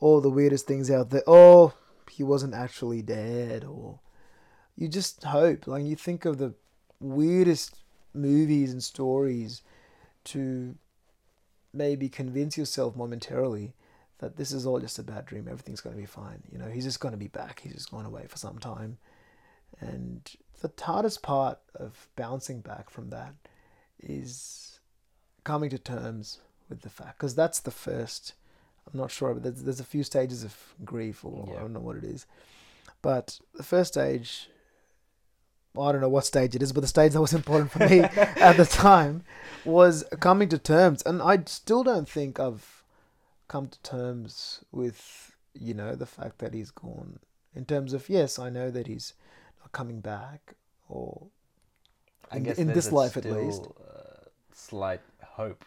[0.00, 1.22] all the weirdest things out there.
[1.26, 1.72] Oh,
[2.14, 3.98] he wasn't actually dead, or
[4.76, 5.66] you just hope.
[5.66, 6.54] Like you think of the
[7.00, 7.76] weirdest
[8.14, 9.62] movies and stories
[10.24, 10.76] to
[11.72, 13.74] maybe convince yourself momentarily
[14.18, 15.48] that this is all just a bad dream.
[15.48, 16.42] Everything's going to be fine.
[16.52, 17.60] You know, he's just going to be back.
[17.60, 18.98] He's just going away for some time.
[19.80, 23.34] And the hardest part of bouncing back from that
[24.00, 24.78] is
[25.42, 28.34] coming to terms with the fact, because that's the first.
[28.92, 31.56] I'm not sure, but there's, there's a few stages of grief, or Yeah.
[31.56, 32.26] I don't know what it is.
[33.02, 34.48] But the first stage,
[35.78, 38.00] I don't know what stage it is, but the stage that was important for me
[38.00, 39.24] at the time
[39.64, 41.02] was coming to terms.
[41.04, 42.84] And I still don't think I've
[43.48, 47.18] come to terms with, you know, the fact that he's gone.
[47.54, 49.14] In terms of, yes, I know that he's
[49.60, 50.54] not coming back,
[50.88, 51.26] or
[52.30, 53.66] I In- guess in this life at least.
[53.66, 55.64] Uh, slight hope,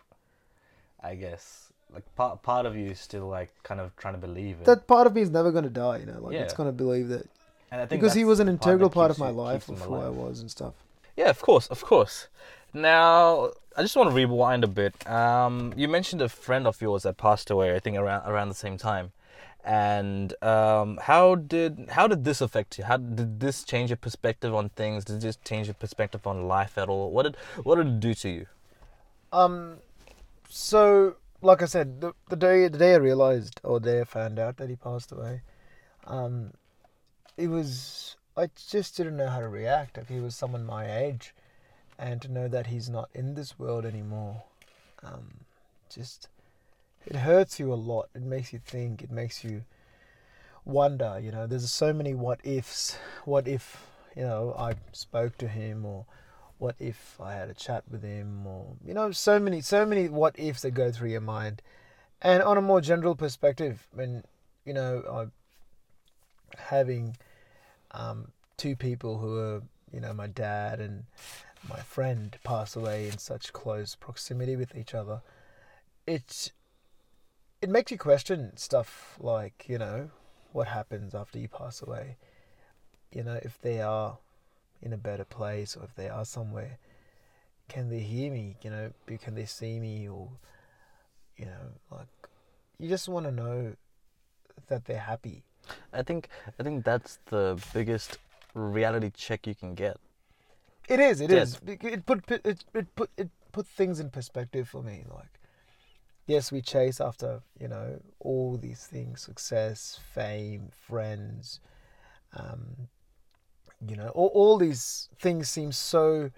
[1.02, 1.72] I guess.
[1.94, 4.66] Like part part of you is still like kind of trying to believe it.
[4.66, 6.58] that part of me is never going to die, you know, like it's Yeah.
[6.58, 7.26] going to believe that.
[7.72, 9.30] and I think Because he that's was an the integral that part of keeps my
[9.30, 10.16] you- life keeps of him who I alive.
[10.16, 10.74] was and stuff.
[11.16, 12.28] Yeah, of course, of course.
[12.74, 14.94] Now, I just want to rewind a bit.
[15.10, 17.76] Um, you mentioned a friend of yours that passed away.
[17.76, 19.12] I think around around the same time.
[19.64, 22.84] And um, how did how did this affect you?
[22.86, 25.04] How did this change your perspective on things?
[25.06, 27.12] Did this change your perspective on life at all?
[27.12, 28.46] What did what did it do to you?
[29.34, 29.78] Um,
[30.50, 34.04] so like I said, the, the day the day I realized or the day I
[34.04, 35.42] found out that he passed away,
[36.06, 36.52] um,
[37.38, 39.98] it was I just didn't know how to react.
[39.98, 41.34] If he was someone my age,
[41.98, 44.44] and to know that he's not in this world anymore,
[45.04, 45.46] um,
[45.94, 46.28] just
[47.06, 48.10] it hurts you a lot.
[48.16, 49.02] It makes you think.
[49.02, 49.64] It makes you
[50.66, 51.20] wonder.
[51.22, 52.98] You know, there's so many what ifs.
[53.26, 56.06] What if you know I spoke to him, or
[56.58, 60.10] what if I had a chat with him, or you know, so many, so many
[60.10, 61.62] what ifs that go through your mind.
[62.22, 64.24] And on a more general perspective, when
[64.66, 65.32] you know, I'm
[66.58, 67.16] having
[67.92, 69.62] um, two people who are,
[69.94, 71.06] you know, my dad and
[71.70, 75.22] my friend pass away in such close proximity with each other,
[76.06, 76.52] it
[77.62, 80.10] it makes you question stuff like, you know,
[80.52, 82.18] what happens after you pass away.
[83.12, 84.18] You know, if they are
[84.82, 86.78] in a better place or if they are somewhere,
[87.68, 88.56] can they hear me?
[88.62, 90.08] You know, can they see me?
[90.08, 90.30] Or,
[91.36, 92.08] you know, like,
[92.80, 93.74] you just want to know
[94.68, 95.44] that they're happy.
[95.92, 98.20] I think I think that's the biggest
[98.54, 99.98] reality check you can get.
[100.88, 101.20] It is.
[101.20, 101.60] It yes.
[101.66, 101.78] is.
[101.82, 105.04] It put it, it put it put things in perspective for me.
[105.10, 105.40] Like,
[106.26, 111.60] yes, we chase after you know all these things: success, fame, friends.
[112.34, 112.88] Um,
[113.86, 116.32] you know, all, all these things seem so,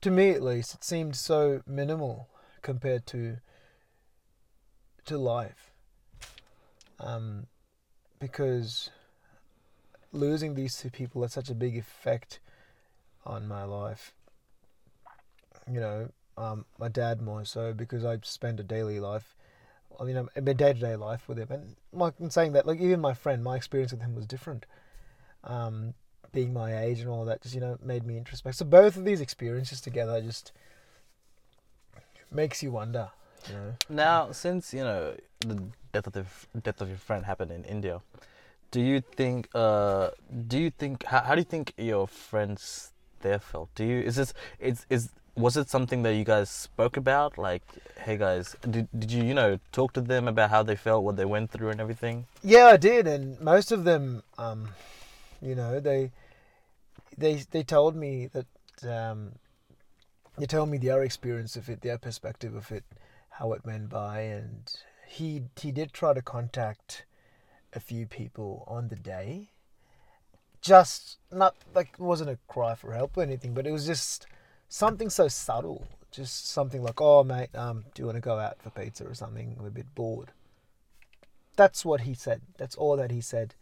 [0.00, 2.28] to me at least, it seemed so minimal
[2.62, 3.36] compared to
[5.06, 5.70] to life.
[6.98, 7.46] Um,
[8.18, 8.90] because
[10.12, 12.40] losing these two people had such a big effect
[13.26, 14.14] on my life.
[15.70, 19.36] You know, um, my dad more so because I spend a daily life,
[20.00, 21.48] I mean, a day to day life with him.
[21.50, 24.66] And like in saying that, like even my friend, my experience with him was different.
[25.44, 25.94] Um,
[26.34, 28.56] being my age and all that just you know made me introspect.
[28.56, 30.52] So both of these experiences together just
[32.30, 33.08] makes you wonder.
[33.48, 33.74] You know?
[33.88, 36.26] Now, since you know the death of the
[36.60, 38.00] death of your friend happened in India,
[38.70, 39.48] do you think?
[39.54, 40.10] Uh,
[40.48, 41.04] do you think?
[41.04, 43.74] How, how do you think your friends there felt?
[43.74, 44.00] Do you?
[44.00, 44.34] Is this?
[44.58, 47.38] Is is was it something that you guys spoke about?
[47.38, 47.62] Like,
[48.00, 51.16] hey guys, did did you you know talk to them about how they felt, what
[51.16, 52.26] they went through, and everything?
[52.42, 54.68] Yeah, I did, and most of them, um,
[55.40, 56.10] you know, they
[57.16, 58.46] they they told me that
[58.88, 59.32] um,
[60.38, 62.84] they told me their experience of it, their perspective of it,
[63.30, 64.72] how it went by, and
[65.06, 67.04] he he did try to contact
[67.72, 69.50] a few people on the day.
[70.60, 74.26] Just not like it wasn't a cry for help or anything, but it was just
[74.68, 75.86] something so subtle.
[76.10, 79.14] Just something like, "Oh, mate, um, do you want to go out for pizza or
[79.14, 79.56] something?
[79.58, 80.30] I'm a bit bored."
[81.56, 82.40] That's what he said.
[82.56, 83.54] That's all that he said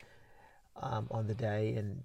[0.76, 2.04] um, on the day, and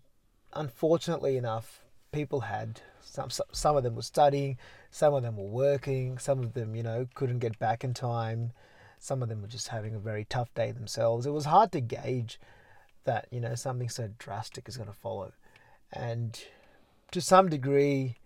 [0.57, 3.29] unfortunately enough, people had some.
[3.51, 4.57] Some of them were studying,
[4.91, 8.51] some of them were working, some of them, you know, couldn't get back in time.
[8.99, 11.25] Some of them were just having a very tough day themselves.
[11.25, 12.39] It was hard to gauge
[13.03, 15.31] that you know something so drastic is going to follow,
[15.93, 16.43] and
[17.11, 18.17] to some degree,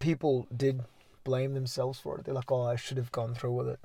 [0.00, 0.82] people did
[1.24, 2.24] blame themselves for it.
[2.24, 3.80] They're like, "Oh, I should have gone through with it.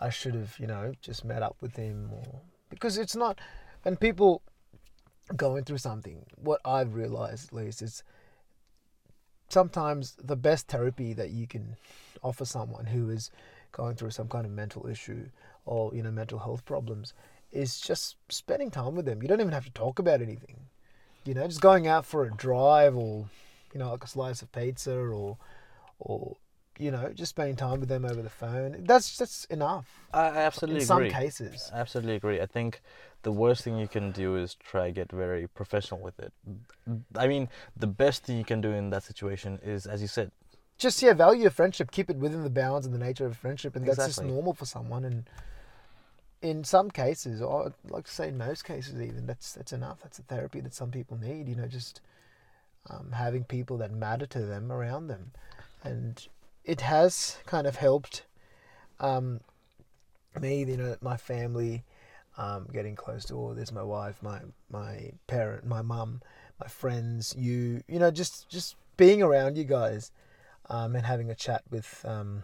[0.00, 3.38] I should have, you know, just met up with him," or because it's not.
[3.84, 4.42] And people
[5.36, 8.02] going through something, what I've realized at least is
[9.48, 11.76] sometimes the best therapy that you can
[12.22, 13.30] offer someone who is
[13.72, 15.28] going through some kind of mental issue
[15.64, 17.14] or you know mental health problems
[17.52, 19.22] is just spending time with them.
[19.22, 20.56] You don't even have to talk about anything.
[21.24, 23.26] You know, just going out for a drive or
[23.72, 25.36] you know like a slice of pizza or
[25.98, 26.36] or
[26.78, 28.84] you know, just spending time with them over the phone.
[28.84, 29.86] That's that's enough.
[30.12, 31.10] I absolutely in agree.
[31.10, 31.70] some cases.
[31.72, 32.40] I absolutely agree.
[32.40, 32.80] I think
[33.22, 36.32] the worst thing you can do is try to get very professional with it.
[37.16, 40.32] I mean, the best thing you can do in that situation is, as you said,
[40.78, 43.76] just yeah, value your friendship, keep it within the bounds and the nature of friendship,
[43.76, 44.04] and exactly.
[44.06, 45.04] that's just normal for someone.
[45.04, 45.24] And
[46.40, 50.00] in some cases, or I'd like to say in most cases, even that's that's enough.
[50.02, 51.48] That's a therapy that some people need.
[51.48, 52.00] You know, just
[52.90, 55.30] um, having people that matter to them around them,
[55.84, 56.26] and
[56.64, 58.24] it has kind of helped
[59.00, 59.40] um,
[60.40, 61.84] me, you know, my family,
[62.38, 63.72] um, getting close to all this.
[63.72, 66.22] My wife, my my parent, my mum,
[66.60, 70.12] my friends, you, you know, just just being around you guys,
[70.70, 72.42] um, and having a chat with um,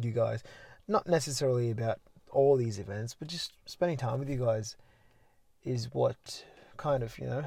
[0.00, 0.42] you guys,
[0.86, 4.76] not necessarily about all these events, but just spending time with you guys
[5.64, 6.44] is what
[6.76, 7.44] kind of you know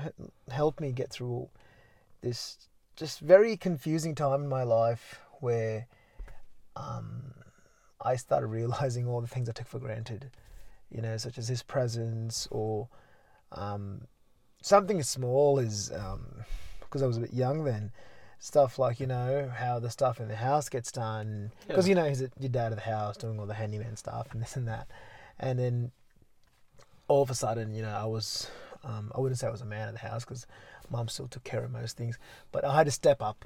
[0.49, 1.47] helped me get through
[2.21, 2.57] this
[2.95, 5.87] just very confusing time in my life where
[6.75, 7.33] um,
[8.03, 10.31] I started realizing all the things I took for granted,
[10.89, 12.87] you know, such as his presence or
[13.51, 14.01] um,
[14.61, 15.89] something as small as
[16.79, 17.91] because um, I was a bit young then.
[18.43, 21.89] Stuff like you know how the stuff in the house gets done because yeah.
[21.89, 24.55] you know he's your dad of the house doing all the handyman stuff and this
[24.55, 24.87] and that,
[25.39, 25.91] and then
[27.07, 28.49] all of a sudden you know I was
[28.83, 30.47] um, I wouldn't say I was a man of the house because
[30.89, 32.17] mum still took care of most things,
[32.51, 33.45] but I had to step up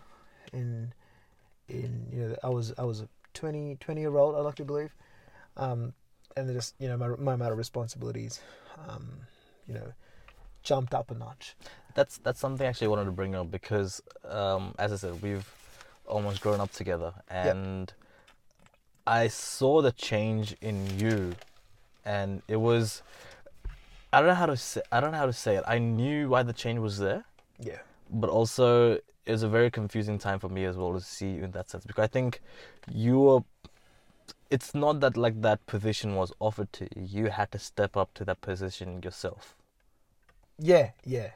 [0.54, 0.94] in
[1.68, 4.66] in you know I was I was a 20, 20 year old I like to
[4.66, 4.96] believe,
[5.58, 5.94] um,
[6.38, 8.42] and just you know my my amount of responsibilities
[8.88, 9.20] um,
[9.68, 9.94] you know,
[10.64, 11.56] jumped up a notch.
[11.94, 15.50] That's that's something I actually wanted to bring up because, um, as I said, we've
[16.06, 17.94] almost grown up together, and
[19.08, 21.34] I saw the change in you,
[22.04, 23.02] and it was.
[24.12, 24.82] I don't know how to say.
[24.92, 25.64] I don't know how to say it.
[25.68, 27.26] I knew why the change was there,
[27.60, 27.80] Yeah.
[28.10, 31.44] But also it was a very confusing time for me as well to see you
[31.44, 32.42] in that sense because I think
[32.92, 33.40] you were.
[34.52, 37.24] It's not that like that position was offered to you.
[37.24, 39.56] You had to step up to that position yourself.
[40.60, 41.32] Yeah, yeah.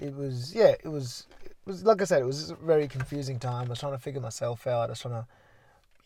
[0.00, 3.38] It was yeah, it was it was like I said, it was a very confusing
[3.38, 3.66] time.
[3.66, 4.84] I was trying to figure myself out.
[4.84, 5.26] I was trying to,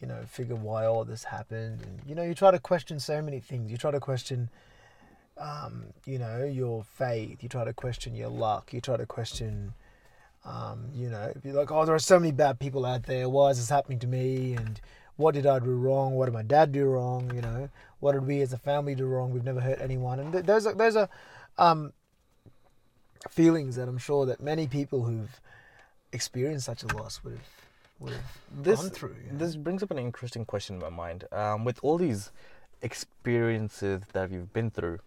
[0.00, 1.80] you know, figure why all this happened.
[1.82, 3.70] And you know, you try to question so many things.
[3.70, 4.50] You try to question
[5.38, 9.74] um, you know, your faith, you try to question your luck, you try to question
[10.46, 13.28] um, you know, you're like, oh, there are so many bad people out there.
[13.28, 14.54] Why is this happening to me?
[14.54, 14.80] And
[15.16, 16.14] what did I do wrong?
[16.14, 17.32] What did my dad do wrong?
[17.34, 17.68] You know,
[17.98, 19.32] what did we as a family do wrong?
[19.32, 20.20] We've never hurt anyone.
[20.20, 21.08] And th- those are those are
[21.58, 21.92] um,
[23.28, 25.40] feelings that I'm sure that many people who've
[26.12, 27.42] experienced such a loss would have
[27.98, 29.16] would have This- gone through.
[29.26, 29.38] you know?
[29.38, 31.24] This brings up an interesting question in my mind.
[31.32, 32.30] Um, with all these
[32.82, 35.00] experiences that you've been through,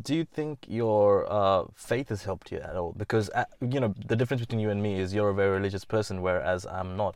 [0.00, 2.92] do you think your uh, faith has helped you at all?
[2.96, 5.84] Because uh, you know the difference between you and me is you're a very religious
[5.84, 7.14] person, whereas I'm not.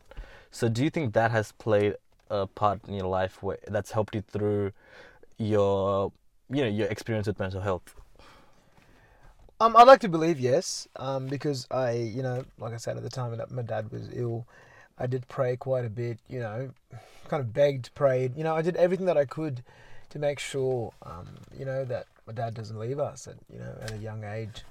[0.51, 1.95] So do you think that has played
[2.31, 4.73] a part in your life where that's helped you through
[5.39, 6.12] your
[6.51, 7.95] you know your experience with mental health?
[9.59, 13.03] Um, I'd like to believe yes, um, because I, you know, like I said at
[13.03, 14.47] the time that my dad was ill,
[14.99, 16.19] I did pray quite a bit.
[16.29, 16.71] You know,
[17.29, 18.37] kind of begged, prayed.
[18.37, 19.65] You know, I did everything that I could
[20.11, 23.77] to make sure, um, you know, that my dad doesn't leave us at, you know,
[23.81, 24.65] at a young age.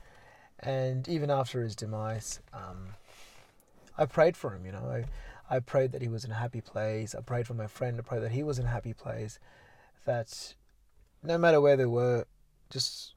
[0.60, 2.90] And even after his demise, um,
[3.98, 4.66] I prayed for him.
[4.66, 5.04] You know,
[5.50, 7.16] I, I prayed that he was in a happy place.
[7.16, 7.98] I prayed for my friend.
[7.98, 9.40] I prayed that he was in a happy place.
[10.06, 10.56] That
[11.24, 12.26] no matter where they were,
[12.70, 13.14] just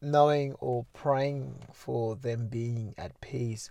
[0.00, 3.70] knowing or praying for them being at peace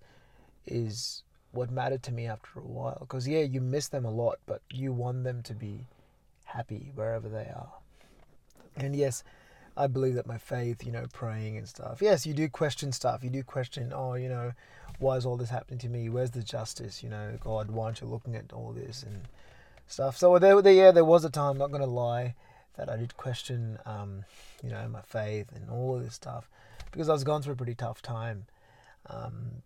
[0.66, 2.98] is what mattered to me after a while.
[3.00, 5.88] Because, yeah, you miss them a lot, but you want them to be
[6.46, 7.72] happy wherever they are.
[8.78, 9.24] And yes,
[9.76, 12.02] I believe that my faith, you know, praying and stuff.
[12.02, 13.24] Yes, you do question stuff.
[13.24, 14.52] You do question, oh, you know,
[15.00, 16.10] why is all this happening to me?
[16.10, 17.02] Where's the justice?
[17.02, 19.22] You know, God, why aren't you looking at all this and
[19.88, 20.18] stuff?
[20.18, 21.58] So there, there yeah, there was a time.
[21.58, 22.36] Not gonna lie,
[22.76, 24.26] that I did question, um,
[24.64, 26.50] you know, my faith and all of this stuff
[26.92, 28.46] because I was going through a pretty tough time.
[29.10, 29.64] Um,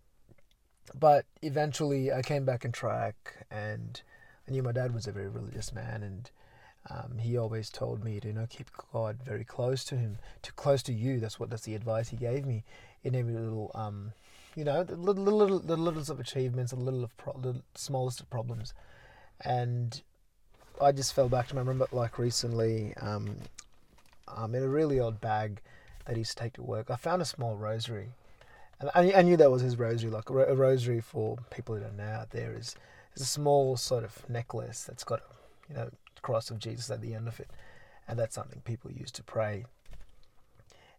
[0.94, 4.00] but eventually, I came back on track, and
[4.46, 6.30] I knew my dad was a very religious man, and
[6.90, 10.52] um, he always told me to you know keep God very close to him, too
[10.56, 11.20] close to you.
[11.20, 12.64] That's what that's the advice he gave me
[13.02, 14.12] in every little, um,
[14.54, 18.20] you know, the little, little, the littlest of achievements, the little of pro- the smallest
[18.20, 18.74] of problems,
[19.42, 20.02] and
[20.80, 23.36] I just fell back to my remember like recently, um,
[24.28, 25.60] um, in a really old bag
[26.04, 26.90] that he used to take to work.
[26.90, 28.10] I found a small rosary,
[28.80, 30.10] and I, I knew that was his rosary.
[30.10, 32.76] Like a, rosary for people who don't know out there is
[33.14, 35.22] is a small sort of necklace that's got
[35.68, 35.90] you know
[36.22, 37.50] cross of Jesus at the end of it,
[38.08, 39.64] and that's something people use to pray.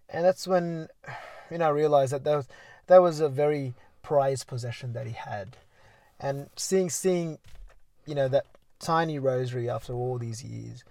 [0.10, 0.88] And that's when
[1.52, 2.48] you know I realized that that was
[2.88, 5.58] that was a very prized possession that he had,
[6.20, 7.40] and seeing seeing
[8.06, 8.46] you know that
[8.80, 10.84] tiny rosary after all these years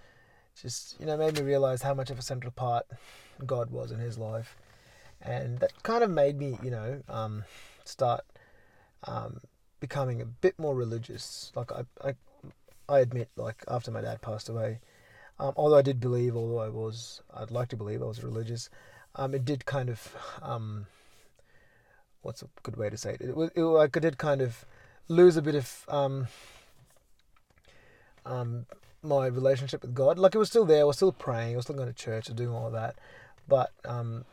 [0.60, 2.86] just you know made me realize how much of a central part
[3.44, 4.56] God was in his life,
[5.20, 7.44] and that kind of made me you know um,
[7.84, 8.24] start
[9.04, 9.40] um,
[9.80, 11.52] becoming a bit more religious.
[11.54, 12.14] Like I, I,
[12.88, 14.80] I admit, like after my dad passed away,
[15.38, 18.70] um, although I did believe, although I was, I'd like to believe I was religious,
[19.16, 20.86] um, it did kind of, um,
[22.22, 23.20] what's a good way to say it?
[23.20, 24.64] It was, it, like I did kind of
[25.08, 26.28] lose a bit of um,
[28.24, 28.66] um,
[29.02, 30.18] my relationship with God.
[30.18, 30.80] Like it was still there.
[30.80, 31.54] I was still praying.
[31.54, 32.96] I was still going to church and doing all of that.
[33.48, 34.24] But um,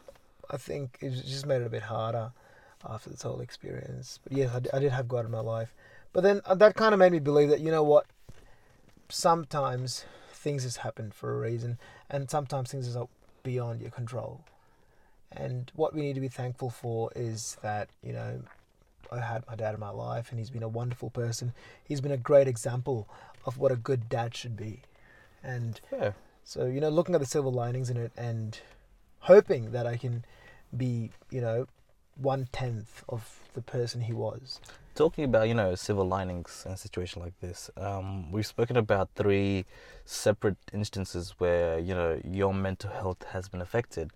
[0.50, 2.32] I think it just made it a bit harder
[2.88, 4.20] after this whole experience.
[4.24, 5.74] But yes, I did have God in my life.
[6.12, 8.06] But then uh, that kind of made me believe that you know what,
[9.10, 11.78] sometimes things just happen for a reason,
[12.10, 13.08] and sometimes things are
[13.44, 14.42] beyond your control.
[15.32, 18.42] And what we need to be thankful for is that you know
[19.12, 21.54] I had my dad in my life, and he's been a wonderful person.
[21.84, 23.08] He's been a great example
[23.46, 24.82] of what a good dad should be.
[25.44, 26.14] And Yeah.
[26.44, 28.58] so, you know, looking at the silver linings in it and
[29.20, 30.26] hoping that I can
[30.76, 31.68] be, you know,
[32.16, 34.60] one tenth of the person he was.
[34.96, 39.10] Talking about you know silver linings in a situation like this, um, we've spoken about
[39.16, 39.66] three
[40.06, 44.12] separate instances where you know your mental health has been affected.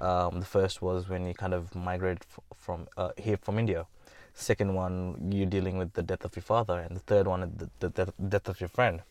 [0.00, 3.86] Um, the first was when you kind of migrated f- from uh, here from India.
[4.34, 7.70] Second one, you're dealing with the death of your father, and the third one, the,
[7.78, 9.02] the death, death of your friend.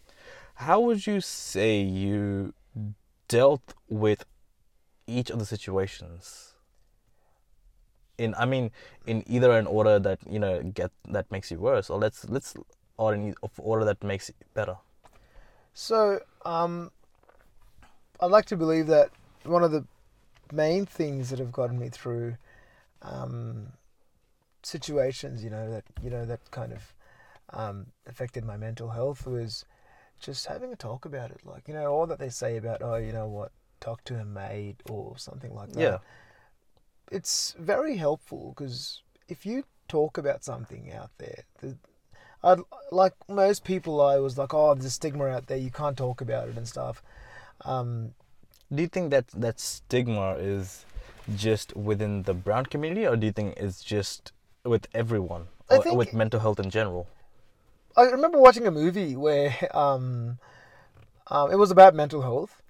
[0.56, 2.54] How would you say you
[3.28, 4.26] dealt with
[5.08, 6.55] each of the situations?
[8.18, 8.72] In I mean
[9.06, 12.56] in either an order that you know get that makes you worse, or let's let's
[12.98, 14.78] or in of order that makes it better.
[15.74, 16.92] So, um,
[18.22, 19.10] I'd like to believe that
[19.44, 19.86] one of the
[20.52, 22.38] main things that have gotten me through
[23.02, 23.74] um,
[24.64, 26.94] situations, you know, that you know that kind of
[27.52, 29.66] um, affected my mental health was
[30.20, 31.42] just having a talk about it.
[31.46, 34.26] Like, you know, all that they say about, oh, you know what, talk to a
[34.26, 35.82] mate or something like that.
[35.82, 35.98] Yeah.
[37.12, 41.78] It's very helpful because if you talk about something out there, the,
[42.44, 42.60] I'd,
[42.92, 46.22] like most people, I was like, oh, there's a stigma out there, you can't talk
[46.22, 47.02] about it and stuff.
[47.62, 48.14] Um,
[48.74, 50.86] Do you think that that stigma is
[51.36, 54.32] just within the brown community, or do you think it's just
[54.64, 57.08] with everyone, or with mental health in general?
[57.98, 60.38] I remember watching a movie where um,
[61.28, 62.62] um, it was about mental health,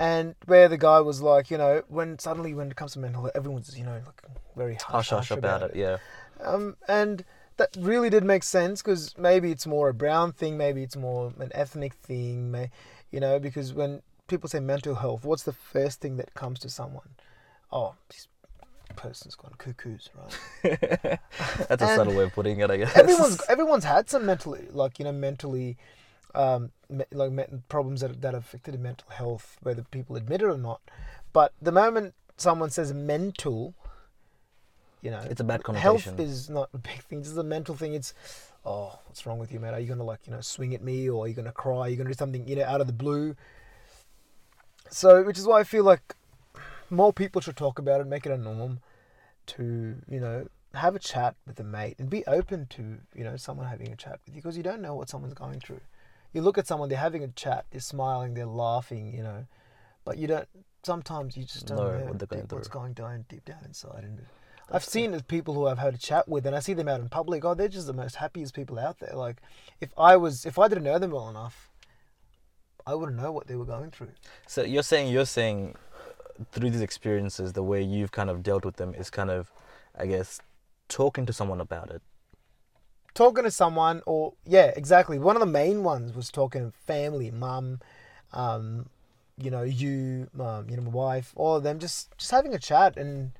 [0.00, 3.20] and where the guy was like, you know, when suddenly when it comes to mental
[3.20, 4.22] health, everyone's you know like
[4.56, 5.98] very hush Hush hush about it, yeah.
[6.42, 7.22] Um, and
[7.58, 11.34] that really did make sense because maybe it's more a brown thing, maybe it's more
[11.38, 12.70] an ethnic thing, may,
[13.10, 16.70] you know, because when people say mental health, what's the first thing that comes to
[16.70, 17.10] someone?
[17.70, 18.26] Oh, this
[18.96, 21.18] person's gone cuckoos, right?
[21.68, 22.96] That's a subtle way of putting it, I guess.
[22.96, 25.76] everyone's everyone's had some mentally like you know mentally
[26.34, 26.72] um
[27.12, 30.80] like me, problems that that affected mental health whether people admit it or not.
[31.32, 33.74] But the moment someone says mental
[35.02, 37.74] you know It's a bad health is not a big thing this is a mental
[37.74, 38.12] thing it's
[38.64, 39.72] oh what's wrong with you mate?
[39.72, 41.78] are you gonna like you know swing at me or are you gonna cry?
[41.78, 43.34] Are you gonna do something you know out of the blue?
[44.90, 46.16] So which is why i feel like
[46.90, 48.80] more people should talk about it make it a norm
[49.46, 53.36] to you know have a chat with a mate and be open to you know
[53.36, 55.80] someone having a chat with you because you don't know what someone's going through
[56.32, 59.46] you look at someone they're having a chat they're smiling they're laughing you know
[60.04, 60.48] but you don't
[60.82, 64.26] sometimes you just don't Know know, what deep- what's going down deep down inside and
[64.72, 67.00] I've seen the people who I've had a chat with, and I see them out
[67.00, 67.44] in public.
[67.44, 69.14] Oh, they're just the most happiest people out there.
[69.14, 69.38] Like,
[69.80, 71.70] if I was, if I didn't know them well enough,
[72.86, 74.12] I wouldn't know what they were going through.
[74.46, 78.64] So you're saying you're saying uh, through these experiences, the way you've kind of dealt
[78.64, 79.50] with them is kind of,
[79.98, 80.40] I guess,
[80.88, 82.02] talking to someone about it.
[83.14, 85.18] Talking to someone or yeah exactly.
[85.18, 87.80] One of the main ones was talking to family mum
[88.32, 88.86] um,
[89.36, 92.58] you know you um, you know my wife all of them just just having a
[92.58, 92.96] chat.
[92.96, 93.32] And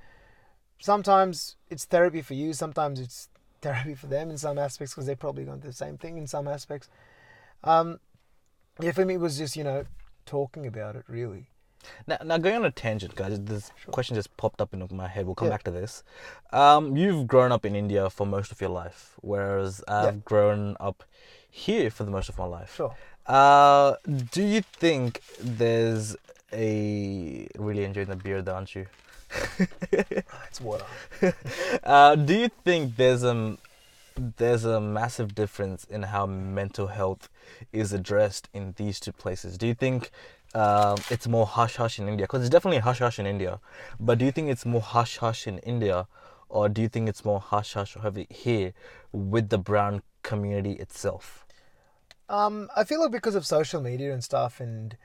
[0.81, 3.29] sometimes it's therapy for you sometimes it's
[3.61, 6.27] therapy for them in some aspects because they're probably going through the same thing in
[6.27, 6.89] some aspects.
[7.63, 8.01] Um,
[8.81, 9.85] yeah for me it was just you know
[10.25, 11.50] talking about it really
[12.07, 13.41] Now, now going on a tangent, guys.
[13.41, 13.93] This Sure.
[13.93, 15.27] question just popped up in my head.
[15.27, 15.55] We'll come Yeah.
[15.55, 16.03] back to this.
[16.53, 21.05] Um, you've grown up in India for most of your life, whereas I've grown up
[21.51, 22.75] here for the most of my life.
[22.75, 22.95] sure
[23.27, 23.95] Uh,
[24.33, 26.17] do you think there's
[26.53, 28.87] a really enjoying the beer, aren't you?
[29.93, 30.85] it's water
[31.85, 33.57] Uh, do you think there's a
[34.37, 37.29] there's a massive difference in how mental health
[37.73, 39.57] is addressed in these two places?
[39.57, 40.11] Do you think
[40.55, 42.25] um, it's more hush hush in India?
[42.25, 43.61] Because it's definitely hush hush in India,
[43.99, 46.07] but do you think it's more hush hush in India,
[46.49, 48.73] or do you think it's more hush hush heavy here
[49.13, 51.47] with the brown community itself?
[52.29, 54.97] Um, I feel like because of social media and stuff, and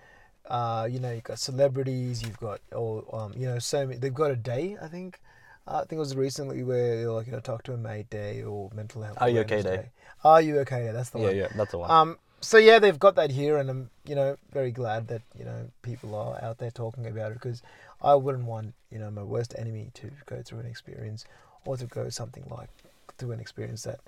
[0.48, 4.14] uh, you know, you've got celebrities, you've got, or um, you know, so many, they've
[4.14, 4.78] got a day.
[4.82, 5.20] I think,
[5.68, 8.10] uh, I think it was recently where they're like, you know, talk to a mate
[8.10, 9.18] day or mental health.
[9.20, 9.90] Are You Okay Day.
[10.24, 10.86] Are you okay?
[10.86, 10.92] Day?
[10.92, 11.36] That's the Yeah, one.
[11.36, 11.92] Yeah, yeah, that's the one.
[11.92, 15.46] Um, so yeah, they've got that here, and I'm, you know, very glad that you
[15.46, 17.62] know people are out there talking about it because
[18.02, 21.26] I wouldn't want, you know, my worst enemy to go through an experience
[21.66, 22.70] or to go something like
[23.18, 24.00] through an experience that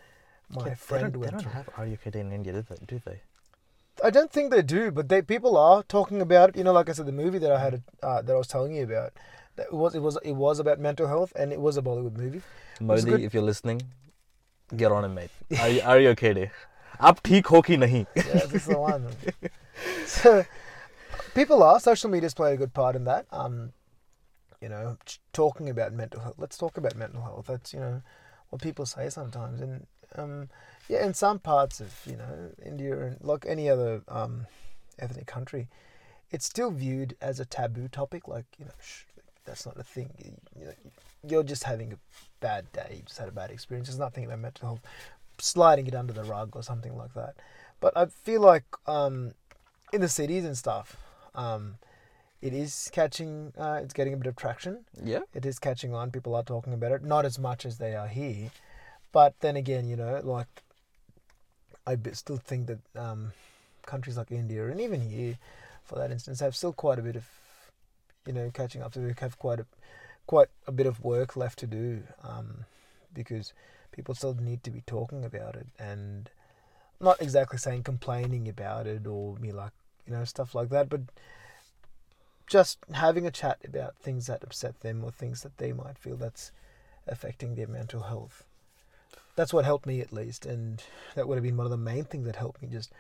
[0.50, 1.52] my Yeah, they friend don't, they don't through.
[1.52, 2.86] have Are You in India, do they?
[2.86, 3.22] Do they?
[4.04, 6.58] I don't think they do, but they people are talking about it.
[6.58, 8.76] You know, like I said, the movie that I had uh, that I was telling
[8.76, 9.14] you about,
[9.56, 12.16] that it was it was it was about mental health, and it was a Bollywood
[12.18, 12.42] movie.
[12.80, 13.82] Modi, if you're listening,
[14.76, 15.32] get on it, mate.
[15.60, 16.52] Are you, are you okay, day?
[17.01, 19.07] आप ठीक हो कि नहीं Yeah, this is the one.
[20.07, 20.45] so,
[21.35, 23.27] people are social media's played a good part in that.
[23.31, 23.73] Um,
[24.61, 26.37] you know, ch- talking about mental health.
[26.39, 27.47] Let's talk about mental health.
[27.49, 28.03] That's you know
[28.51, 29.87] what people say sometimes, and
[30.17, 30.49] um,
[30.89, 34.47] yeah, in some parts of you know India and like any other um,
[34.99, 35.69] ethnic country,
[36.31, 38.29] it's still viewed as a taboo topic.
[38.29, 39.03] Like you know, shh,
[39.45, 40.11] that's not a thing.
[40.25, 40.73] You, you know,
[41.29, 41.99] you're just having a
[42.41, 42.89] bad day.
[42.99, 43.89] You just had a bad experience.
[43.89, 44.81] There's nothing about mental health.
[45.40, 47.36] Sliding it under the rug or something like that.
[47.80, 49.34] But I feel like um,
[49.94, 50.98] in the cities and stuff,
[51.36, 51.76] um,
[52.42, 53.54] it is catching.
[53.58, 54.86] Uh, it's getting a bit of traction.
[55.04, 55.22] Yeah.
[55.34, 56.12] It is catching on.
[56.12, 57.04] People are talking about it.
[57.04, 58.52] Not as much as they are here,
[59.12, 60.64] but then again, you know, like
[61.86, 63.32] I still think that um,
[63.86, 65.38] countries like India and even here,
[65.84, 67.26] for that instance, have still quite a bit of,
[68.26, 69.14] you know, catching up to.
[69.20, 69.66] Have quite a
[70.28, 72.66] quite a bit of work left to do um,
[73.14, 73.54] because
[73.98, 76.30] people still need to be talking about it and
[77.02, 79.72] not exactly saying complaining about it or me like
[80.06, 81.02] you know stuff like that, but
[82.46, 86.16] just having a chat about things that upset them or things that they might feel
[86.16, 86.52] that's
[87.08, 88.46] affecting their mental health.
[89.36, 90.82] That's what helped me at least, and
[91.16, 92.70] that would have been one of the main things that helped me.
[92.70, 92.92] Just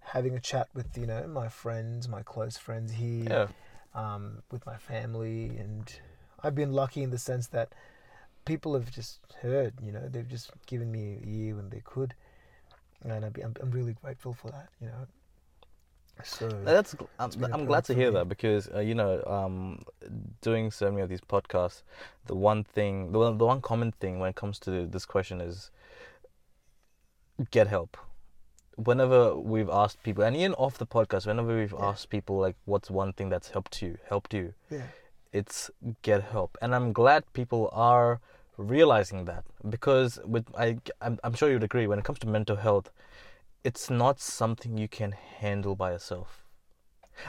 [0.00, 3.48] having a chat with you know my friends, my close friends here, Yeah.
[3.94, 5.94] um, with my family, and
[6.42, 7.68] I've been lucky in the sense that
[8.46, 9.74] people have just heard.
[9.82, 12.14] You know, they've just given me a year when they could,
[13.04, 14.68] and I've been, I'm, I'm really grateful for that.
[14.80, 15.06] You know.
[16.24, 18.18] So That's I'm, It's been a I'm glad to hear me.
[18.18, 19.84] that because uh, you know um,
[20.40, 21.82] doing so many of these podcasts,
[22.26, 25.40] the one thing, the one, the one common thing when it comes to this question
[25.42, 25.70] is
[27.50, 27.96] get help.
[28.76, 31.88] Whenever we've asked people, and even off the podcast, whenever we've Yeah.
[31.88, 34.54] asked people like, "What's one thing that's helped you?" Helped you?
[34.70, 34.88] yeah,
[35.32, 35.70] It's
[36.02, 38.20] get help, and I'm glad people are
[38.56, 42.56] realizing that because with I I'm, I'm sure you'd agree when it comes to mental
[42.56, 42.90] health,
[43.64, 46.44] it's not something you can handle by yourself.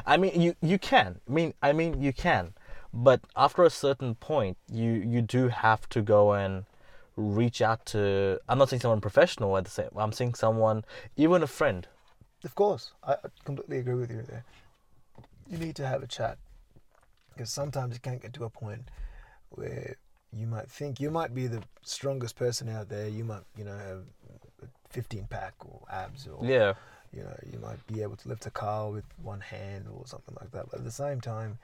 [0.06, 1.20] I mean, you you can.
[1.28, 2.54] I mean, I mean, you can,
[2.94, 6.66] but after a certain point, you you do have to go and
[7.16, 8.40] reach out to.
[8.48, 9.90] I'm not saying someone professional at the same.
[9.96, 10.84] I'm saying someone,
[11.16, 11.88] even a friend.
[12.44, 14.44] of course, I completely agree with you there.
[15.50, 16.38] You need to have a chat
[17.34, 18.90] because sometimes you can't get to a point
[19.50, 19.96] where
[20.38, 23.08] you might think you might be the strongest person out there.
[23.08, 24.04] You might, you know, have
[24.64, 26.74] a 15 pack or abs or Yeah,
[27.14, 30.36] you know, you might be able to lift a car with one hand or something
[30.40, 30.70] like that.
[30.70, 31.58] But at the same time,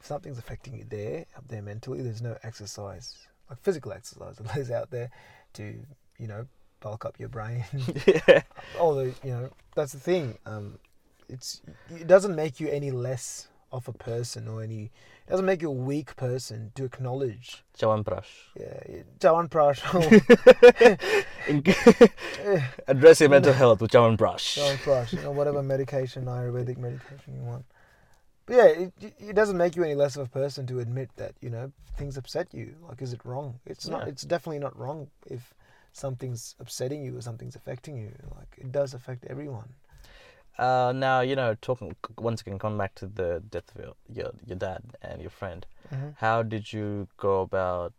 [0.00, 3.16] if something's affecting you there, up there mentally, there's no exercise,
[3.48, 5.10] like physical exercise that lays out there
[5.54, 5.74] to,
[6.18, 6.46] you know,
[6.80, 7.64] bulk up your brain.
[8.06, 8.42] yeah,
[8.78, 10.38] Although, you know, that's the thing.
[10.46, 10.78] Um,
[11.28, 11.60] it's
[11.90, 14.90] it doesn't make you any less of a person or any.
[15.26, 17.64] It doesn't make you a weak person to acknowledge.
[17.78, 18.26] Chawan Prash.
[18.58, 19.82] Yeah, Jawan Prash.
[21.50, 22.64] Oh.
[22.88, 24.56] Address your mental health with Chawan Prash.
[24.56, 27.64] Don't crush, you know, whatever medication, Ayurvedic medication you want.
[28.46, 31.34] But yeah, it, it doesn't make you any less of a person to admit that,
[31.40, 32.74] you know, things upset you.
[32.86, 33.60] Like, is it wrong?
[33.66, 35.54] It's not, it's definitely not wrong if
[35.92, 38.12] something's upsetting you or something's affecting you.
[38.34, 39.68] Like, it does affect everyone.
[40.58, 42.58] Uh, now you know talking once again.
[42.58, 45.64] Come back to the death of your, your your dad and your friend.
[45.94, 46.08] Mm-hmm.
[46.16, 47.92] How did you go about,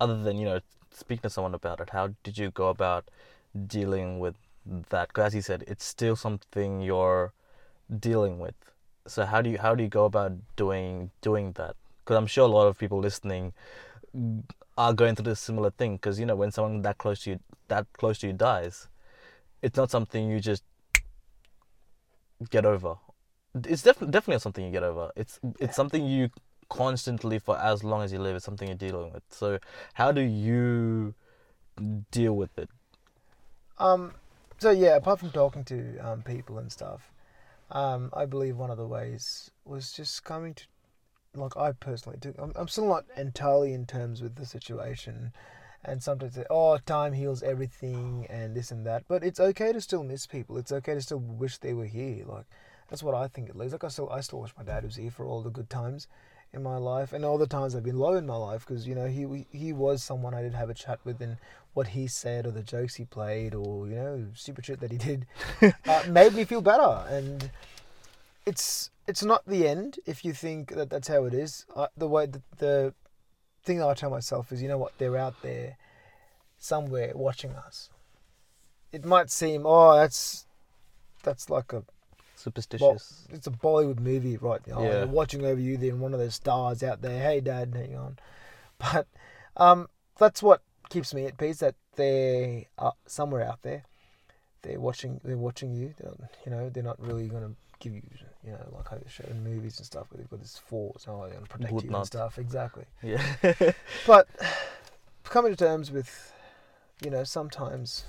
[0.00, 0.60] other than you know
[0.92, 1.90] speaking to someone about it?
[1.90, 3.10] How did you go about
[3.66, 4.36] dealing with
[4.90, 5.08] that?
[5.08, 7.32] Because as you said, it's still something you're
[7.98, 8.54] dealing with.
[9.06, 11.74] So how do you how do you go about doing doing that?
[12.04, 13.52] Because I'm sure a lot of people listening
[14.78, 15.96] are going through this similar thing.
[15.96, 18.88] Because you know when someone that close to you that close to you dies,
[19.62, 20.62] it's not something you just
[22.50, 22.96] get over.
[23.54, 25.10] It's definitely definitely something you get over.
[25.16, 26.30] It's it's something you
[26.68, 28.36] constantly for as long as you live.
[28.36, 29.22] It's something you're dealing with.
[29.30, 29.58] So
[29.94, 31.14] how do you
[32.10, 32.68] deal with it?
[33.78, 34.12] Um,
[34.58, 37.12] so yeah, apart from talking to um, people and stuff,
[37.70, 40.64] um, I believe one of the ways was just coming to,
[41.34, 42.34] like I personally do.
[42.38, 45.32] I'm, I'm still not entirely in terms with the situation,
[45.86, 49.04] and sometimes say, oh, time heals everything and this and that.
[49.08, 50.58] But it's okay to still miss people.
[50.58, 52.24] It's okay to still wish they were here.
[52.26, 52.44] Like
[52.88, 53.72] that's what I think at least.
[53.72, 56.08] Like I still I still wish my dad was here for all the good times
[56.52, 58.94] in my life and all the times I've been low in my life because you
[58.94, 61.36] know he he was someone I did have a chat with and
[61.74, 64.98] what he said or the jokes he played or you know stupid shit that he
[64.98, 65.26] did
[65.86, 67.50] uh, made me feel better and
[68.46, 72.08] it's it's not the end if you think that that's how it is uh, the
[72.08, 72.94] way the, the
[73.66, 75.76] thing that I tell myself is you know what they're out there
[76.56, 77.90] somewhere watching us
[78.92, 80.46] it might seem oh that's
[81.22, 81.82] that's like a
[82.36, 83.26] Superstitious.
[83.30, 84.82] it's a Bollywood movie right now.
[84.82, 84.90] Yeah.
[84.90, 88.18] They're watching over you, then one of those stars out there, hey dad, hang on.
[88.78, 89.06] But
[89.56, 89.88] um,
[90.18, 90.60] that's what
[90.90, 93.84] keeps me at peace, that they are somewhere out there.
[94.60, 95.94] They're watching they're watching you.
[95.98, 96.12] They're
[96.44, 98.02] you know, they're not really gonna give you
[98.44, 101.22] you know, like I show in movies and stuff where they've got this force, oh
[101.22, 102.38] they're gonna protect Would you and stuff.
[102.38, 102.84] Exactly.
[103.02, 103.22] yeah.
[104.06, 104.28] But
[105.24, 106.32] coming to terms with,
[107.04, 108.04] you know, sometimes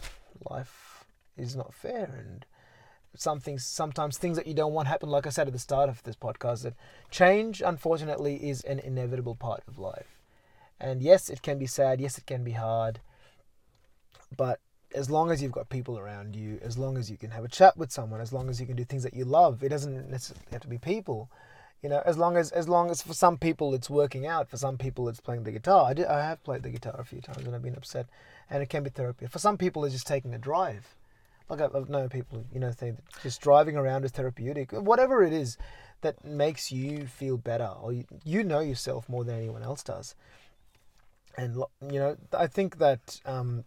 [0.49, 1.05] life
[1.36, 2.45] is not fair and
[3.15, 5.89] some things sometimes things that you don't want happen like i said at the start
[5.89, 6.76] of this podcast that
[7.09, 10.20] change unfortunately is an inevitable part of life
[10.80, 12.99] and yes it can be sad yes it can be hard
[14.36, 14.59] but
[14.93, 17.49] as long as you've got people around you as long as you can have a
[17.49, 20.09] chat with someone as long as you can do things that you love it doesn't
[20.09, 21.29] necessarily have to be people
[21.83, 24.57] you know as long as as long as for some people it's working out for
[24.57, 27.45] some people it's playing the guitar i, I have played the guitar a few times
[27.45, 28.07] and i've been upset
[28.49, 30.95] and it can be therapy for some people it's just taking a drive
[31.49, 34.71] like I've, I've known people, you know, think just driving around is therapeutic.
[34.71, 35.57] Whatever it is
[36.01, 40.15] that makes you feel better, or you, you know yourself more than anyone else does.
[41.38, 43.63] And you know, I think that um,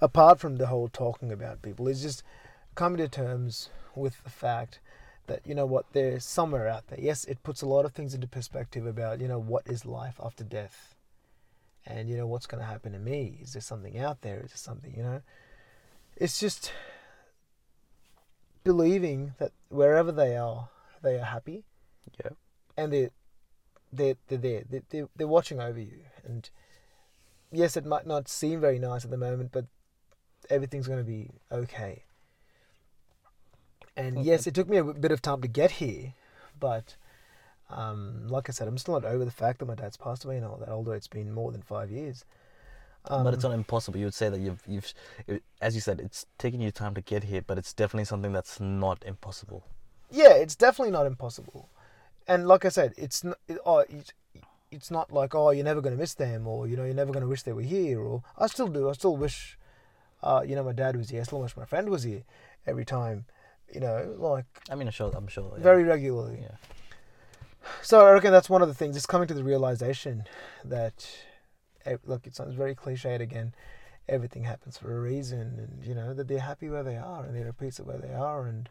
[0.00, 2.22] apart from the whole talking about people, is just
[2.74, 4.80] coming to terms with the fact
[5.26, 7.00] that you know what there's somewhere out there.
[7.00, 10.20] Yes, it puts a lot of things into perspective about you know what is life
[10.22, 10.94] after death,
[11.86, 13.38] and you know what's going to happen to me.
[13.42, 14.36] Is there something out there?
[14.44, 15.22] Is there something you know?
[16.16, 16.72] It's just
[18.64, 20.68] believing that wherever they are,
[21.02, 21.64] they are happy,
[22.22, 22.30] Yeah.
[22.76, 23.10] and they
[23.92, 24.62] they they're there.
[24.68, 26.00] They they they're watching over you.
[26.24, 26.48] And
[27.52, 29.66] yes, it might not seem very nice at the moment, but
[30.50, 32.02] everything's going to be okay.
[33.96, 36.12] And yes, it took me a bit of time to get here,
[36.60, 36.96] but
[37.70, 40.36] um, like I said, I'm still not over the fact that my dad's passed away
[40.36, 40.68] and all that.
[40.68, 42.24] Although it's been more than five years.
[43.08, 43.98] Um, but it's not impossible.
[43.98, 44.92] You would say that you've you've,
[45.26, 48.32] it, as you said, it's taken you time to get here, but it's definitely something
[48.32, 49.64] that's not impossible.
[50.10, 51.68] yeah, it's definitely not impossible.
[52.28, 54.12] And like I said, it's not, it, oh, it's,
[54.72, 57.12] it's not like oh you're never going to miss them or you know you're never
[57.12, 58.88] going to wish they were here or I still do.
[58.90, 59.56] I still wish,
[60.26, 61.20] uh, you know, my dad was here.
[61.20, 62.24] I still wish my friend was here
[62.66, 63.26] every time.
[63.72, 65.12] You know, like I mean, I'm sure.
[65.14, 65.52] I'm sure.
[65.56, 65.62] yeah.
[65.62, 66.40] very regularly.
[66.42, 66.56] Yeah.
[67.82, 68.96] So I reckon that's one of the things.
[68.96, 70.24] It's coming to the realization
[70.64, 71.08] that,
[71.84, 73.54] eh, look, it sounds very cliched again.
[74.08, 77.36] Everything happens for a reason, and you know that they're happy where they are, and
[77.36, 78.68] they're at peace where they are, and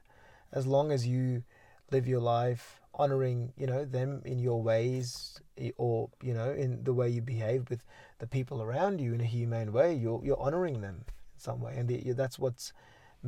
[0.52, 1.44] as long as you
[1.92, 6.86] live your life honoring, you know, them in your ways, eh, or you know, in
[6.86, 7.84] the way you behave with
[8.20, 11.04] the people around you in a humane way, you're you're honoring them
[11.48, 12.66] some way, and the, that's what's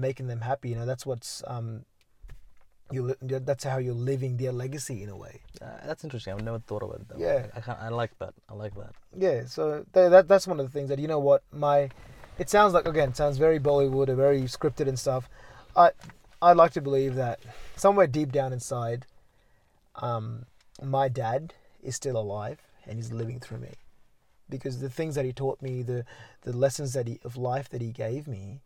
[0.08, 0.70] making them happy.
[0.72, 1.68] You know, that's what's um,
[2.92, 5.36] you that's how you're living their legacy in a way.
[5.62, 6.34] Uh, that's interesting.
[6.34, 7.08] I've never thought about it.
[7.10, 7.36] That Yeah.
[7.44, 7.50] way.
[7.58, 8.34] I, can't, I like that.
[8.50, 8.94] I like that.
[9.26, 11.90] Yeah, so th- that that's one of the things that you know what my
[12.38, 15.30] it sounds like again it sounds very Bollywood, or very scripted and stuff.
[15.76, 15.92] I
[16.42, 17.40] I like to believe that
[17.76, 19.06] somewhere deep down inside,
[19.96, 20.46] um,
[20.82, 21.54] my dad
[21.84, 23.74] is still alive and he's living through me,
[24.50, 26.06] because the things that he taught me, the
[26.42, 28.62] the lessons that he of life that he gave me,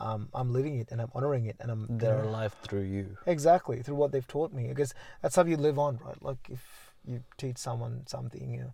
[0.00, 2.82] um, I'm living it and I'm honoring it and I'm you They're know, alive through
[2.82, 3.16] you.
[3.26, 4.68] Exactly, through what they've taught me.
[4.68, 6.22] Because that's how you live on, right?
[6.22, 8.72] Like if you teach someone something, you know,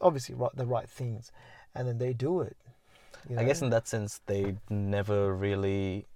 [0.00, 1.30] obviously right, the right things,
[1.74, 2.56] and then they do it.
[3.28, 6.06] You I guess in that sense, they never really.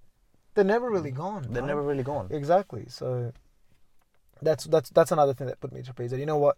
[0.53, 1.47] they're never really gone.
[1.49, 1.67] They're right?
[1.67, 2.27] never really gone.
[2.31, 2.85] exactly.
[2.87, 3.33] So
[4.41, 6.11] that's that's that's another thing that put me to peace.
[6.11, 6.57] That you know what,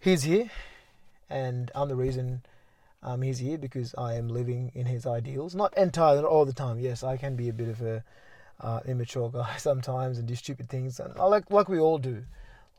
[0.00, 0.50] he's here,
[1.28, 2.42] and I'm the reason.
[3.02, 5.54] Um, he's here because I am living in his ideals.
[5.54, 6.78] Not entirely, not all the time.
[6.78, 8.02] Yes, I can be a bit of a
[8.60, 12.24] uh, immature guy sometimes and do stupid things, and I like like we all do.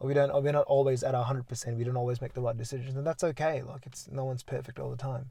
[0.02, 0.44] We don't.
[0.44, 1.78] We're not always at hundred percent.
[1.78, 3.62] We don't always make the right decisions, and that's okay.
[3.62, 5.30] Like it's no one's perfect all the time.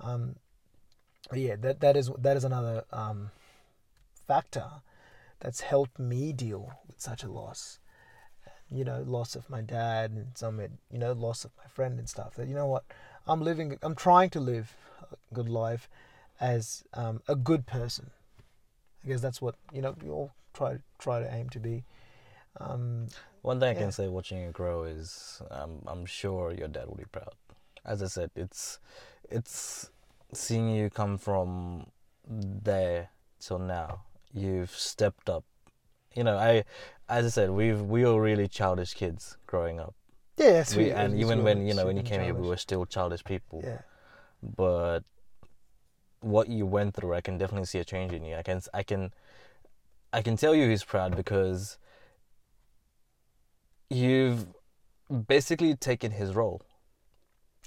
[0.00, 0.36] Um,
[1.32, 3.30] yeah, that that is that is another um,
[4.26, 4.66] factor
[5.40, 7.78] that's helped me deal with such a loss.
[8.70, 12.08] You know, loss of my dad and some, you know, loss of my friend and
[12.08, 12.34] stuff.
[12.34, 12.84] That you know what,
[13.26, 13.78] I'm living.
[13.82, 14.76] I'm trying to live
[15.10, 15.88] a good life
[16.40, 18.10] as um, a good person.
[19.04, 19.94] I guess that's what you know.
[20.02, 21.84] We all try try to aim to be.
[22.60, 23.06] Um,
[23.42, 26.96] One thing I can say watching you grow is um, I'm sure your dad will
[26.96, 27.34] be proud.
[27.84, 28.78] As I said, it's
[29.30, 29.90] it's
[30.34, 31.86] seeing you come from
[32.26, 33.10] there
[33.40, 34.02] till now.
[34.34, 35.44] You've stepped up.
[36.18, 36.64] You know, I
[37.08, 39.94] as I said, we've we were really childish kids growing up.
[40.36, 42.84] yeah, We, and it's even when you know when you came here, we were still
[42.86, 43.62] childish people.
[43.64, 43.82] Yeah,
[44.42, 45.00] But
[46.20, 48.34] what you went through, I can definitely see a change in you.
[48.34, 49.12] I can I can
[50.12, 51.78] I can tell you he's proud because
[53.90, 54.46] you've
[55.28, 56.62] basically taken his role.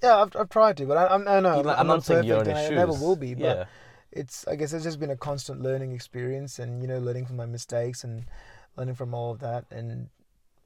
[0.04, 0.18] yeah.
[0.22, 2.26] I've, I've tried to, but I, I'm, I know Even- I'm, I'm not not saying
[2.26, 3.34] you're perfect, in and his I never will be.
[3.34, 3.66] But yeah.
[4.12, 7.38] It's I guess it's just been a constant learning experience and you know learning from
[7.38, 8.26] my mistakes and
[8.76, 9.66] learning from all of that.
[9.72, 10.10] And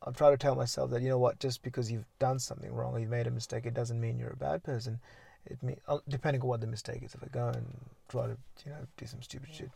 [0.05, 2.93] I try to tell myself that you know what just because you've done something wrong
[2.93, 4.99] or you've made a mistake it doesn't mean you're a bad person.
[5.45, 7.65] It mean uh, depending on what the mistake is if I go and
[8.09, 9.69] try to you know do some stupid shit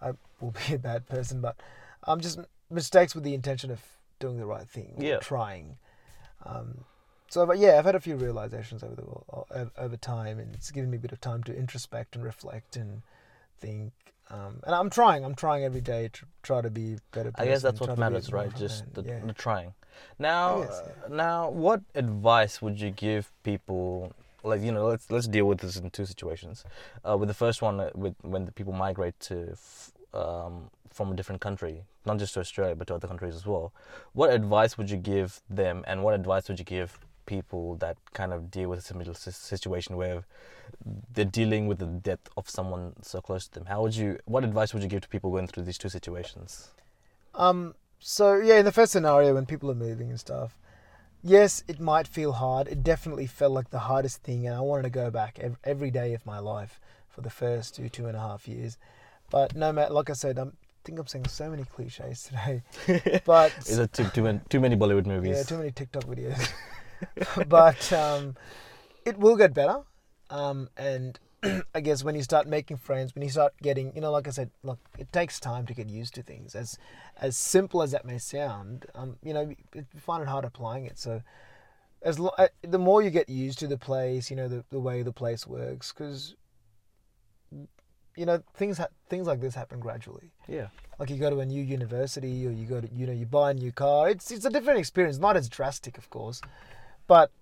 [0.00, 1.40] I will be a bad person.
[1.40, 1.56] But
[2.04, 2.38] I'm just
[2.70, 3.80] mistakes with the intention of
[4.18, 5.18] doing the right thing Yeah.
[5.18, 5.78] trying.
[6.44, 6.84] Um,
[7.30, 10.90] so but yeah I've had a few realizations over the over, time and it's given
[10.90, 13.02] me a bit of time to introspect and reflect and
[13.58, 13.92] think
[14.30, 17.62] um, and I'm trying I'm trying every day to try to be better I guess
[17.62, 18.54] that's what matters, right?
[18.54, 19.20] Just the, yeah.
[19.24, 19.74] the trying.
[20.18, 24.12] Now, guess, uh, now, what advice would you give people?
[24.42, 26.64] Like you know, let's let's deal with this in two situations.
[27.06, 31.12] Uh, with the first one, uh, with when the people migrate to f- um, from
[31.12, 33.72] a different country, not just to Australia but to other countries as well.
[34.12, 36.98] What advice would you give them, and what advice would you give
[37.30, 40.24] people that kind of deal with a similar situation where
[41.14, 43.66] they're dealing with the death of someone so close to them?
[43.66, 44.18] How would you?
[44.24, 46.68] What advice would you give to people going through these two situations?
[47.34, 47.74] Um.
[48.00, 50.56] So yeah, in the first scenario, when people are moving and stuff,
[51.22, 52.66] yes, it might feel hard.
[52.68, 56.14] It definitely felt like the hardest thing, and I wanted to go back every day
[56.14, 58.78] of my life for the first two two and a half years.
[59.30, 62.62] But no matter, like I said, I'm, I think I'm saying so many cliches today.
[63.24, 65.36] But Is it too too many, too many Bollywood movies?
[65.36, 66.40] yeah, too many TikTok videos.
[67.48, 68.36] but um,
[69.04, 69.82] it will get better.
[70.28, 71.18] Um, and
[71.74, 74.30] I guess when you start making friends, when you start getting, you know, like I
[74.30, 76.54] said, look, it takes time to get used to things.
[76.54, 76.78] As
[77.16, 80.98] as simple as that may sound, um, you know, you find it hard applying it.
[80.98, 81.22] So
[82.02, 84.80] as lo- uh, the more you get used to the place, you know, the, the
[84.80, 86.34] way the place works, because
[88.16, 90.68] you know things ha- things like this happen gradually yeah.
[90.98, 93.52] like you go to a new university or you go to you know you buy
[93.52, 96.40] a new car it's it's a different experience not as drastic of course
[97.10, 97.32] but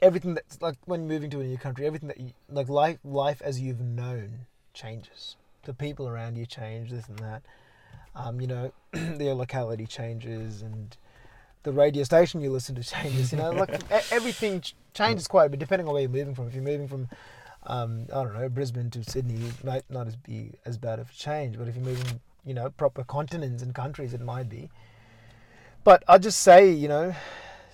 [0.00, 3.42] everything that's like when moving to a new country everything that you like life life
[3.42, 5.34] as you've known changes.
[5.64, 7.42] The people around you change this and that.
[8.14, 10.96] Um, you know their locality changes and
[11.64, 14.62] the radio station you listen to changes you know like everything
[14.94, 16.46] changes quite a bit depending on where you're moving from.
[16.46, 17.08] If you're moving from
[17.66, 21.10] um, I don't know, Brisbane to Sydney it might not as be as bad of
[21.10, 24.70] a change, but if you're moving, you know, proper continents and countries, it might be.
[25.82, 27.14] But I'd just say, you know,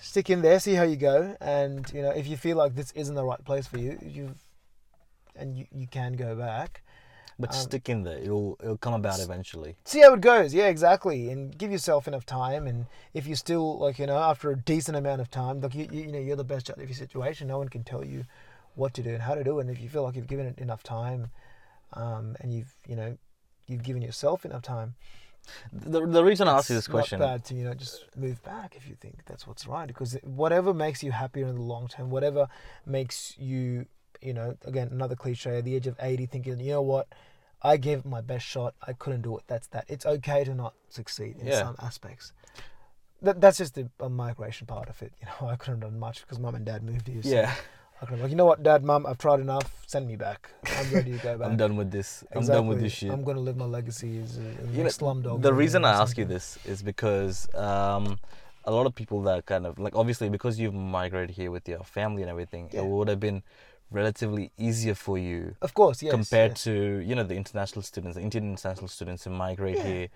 [0.01, 2.91] stick in there, see how you go, and you know, if you feel like this
[2.93, 4.35] isn't the right place for you, you
[5.35, 6.81] and you, you can go back.
[7.37, 8.17] But Um, stick in there.
[8.17, 9.75] It'll it'll come about eventually.
[9.83, 10.53] See how it goes.
[10.53, 11.29] Yeah, exactly.
[11.29, 12.65] And give yourself enough time.
[12.65, 15.87] And if you still like, you know, after a decent amount of time, like you,
[15.91, 17.47] you, you know, you're the best judge of your situation.
[17.49, 18.23] No one can tell you
[18.75, 19.63] what to do and how to do it.
[19.63, 21.27] And if you feel like you've given it enough time,
[21.93, 23.17] um, and you've, you know,
[23.67, 24.95] you've given yourself enough time.
[25.71, 27.19] The, the reason I asked you this it's question.
[27.19, 29.87] Not bad to you know just move back if you think that's what's right.
[29.87, 32.47] Because whatever makes you happier in the long term, whatever
[32.85, 33.85] makes you,
[34.21, 35.57] you know, again another cliche.
[35.57, 37.07] At the age of eighty, thinking, you know what,
[37.61, 38.75] I gave it my best shot.
[38.85, 39.43] I couldn't do it.
[39.47, 39.85] That's that.
[39.87, 41.59] It's okay to not succeed in Yeah.
[41.59, 42.31] some aspects.
[43.21, 45.13] That, that's just the migration part of it.
[45.21, 47.23] You know, I couldn't have done much because mom and dad moved here.
[47.23, 47.53] So yeah,
[48.01, 49.71] I like, you know what, dad, Mom, I've tried enough.
[49.87, 50.51] Send me back.
[50.77, 51.47] I'm ready to go back.
[51.47, 52.23] I'm done with this.
[52.35, 53.09] I'm done with this shit.
[53.11, 55.41] I'm going to live my legacy as a, a You know, slumdog.
[55.41, 58.19] the reason I ask you this is because um,
[58.65, 61.83] a lot of people that kind of like obviously because you've migrated here with your
[61.83, 62.81] family and everything, Yeah.
[62.81, 63.43] it would have been
[63.91, 66.11] relatively easier for you Of course, yes.
[66.11, 66.63] compared yes.
[66.63, 66.73] to
[67.05, 69.83] you know the international students, the Indian international students who migrate Yeah.
[69.83, 70.07] here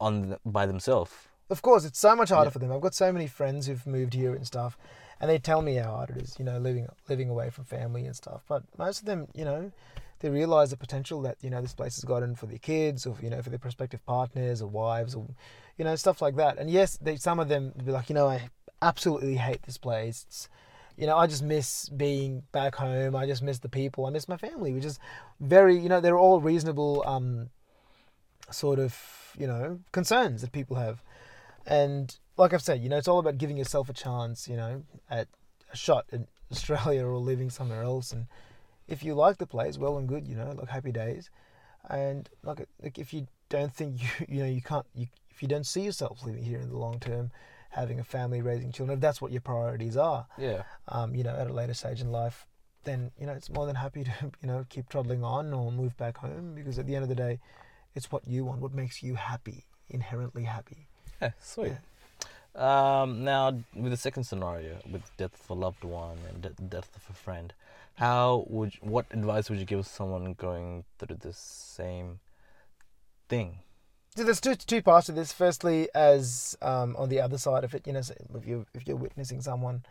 [0.00, 1.10] on the, by themselves.
[1.50, 2.52] Of course, it's so much harder Yeah.
[2.52, 2.72] for them.
[2.72, 4.78] I've got so many friends who've moved here and stuff,
[5.20, 8.06] and they tell me how hard it is, you know, living living away from family
[8.06, 8.42] and stuff.
[8.48, 9.70] But most of them, you know,
[10.20, 13.16] they realize the potential that you know this place has gotten for their kids, or
[13.22, 15.26] you know, for their prospective partners or wives, or
[15.80, 16.58] you know, stuff like that.
[16.58, 18.50] And yes, they, some of them be like, you know, I
[18.82, 20.26] absolutely hate this place.
[20.28, 20.48] It's,
[20.98, 23.16] you know, I just miss being back home.
[23.16, 24.04] I just miss the people.
[24.04, 24.98] I miss my family, which is
[25.40, 27.48] very, you know, they're all reasonable, um,
[28.50, 28.94] sort of,
[29.38, 31.02] you know, concerns that people have.
[31.66, 34.82] And like I've said, you know, it's all about giving yourself a chance, you know,
[35.10, 35.28] at
[35.72, 38.12] a shot in Australia or living somewhere else.
[38.12, 38.26] And
[38.88, 41.30] if you like the place, well and good, you know, like happy days.
[41.88, 45.48] And like, like if you don't think you, you know, you can't, you, if you
[45.48, 47.30] don't see yourself living here in the long term,
[47.70, 50.62] having a family, raising children, if that's what your priorities are, Yeah.
[50.88, 52.46] um, you know, at a later stage in life,
[52.84, 55.94] then you know it's more than happy to you know keep trudging on or move
[55.98, 57.38] back home because at the end of the day,
[57.94, 60.88] it's what you want, what makes you happy, inherently happy.
[61.20, 61.72] Yeah, sweet.
[62.54, 66.90] Um, now, with the second scenario, with death of a loved one and de- death
[66.96, 67.52] of a friend,
[67.94, 72.18] how would you- what advice would you give someone going through the same
[73.28, 73.60] thing?
[74.16, 75.32] So there's two two parts to this.
[75.32, 78.86] Firstly, as um, on the other side of it, you know, so if you if
[78.88, 79.84] you're witnessing someone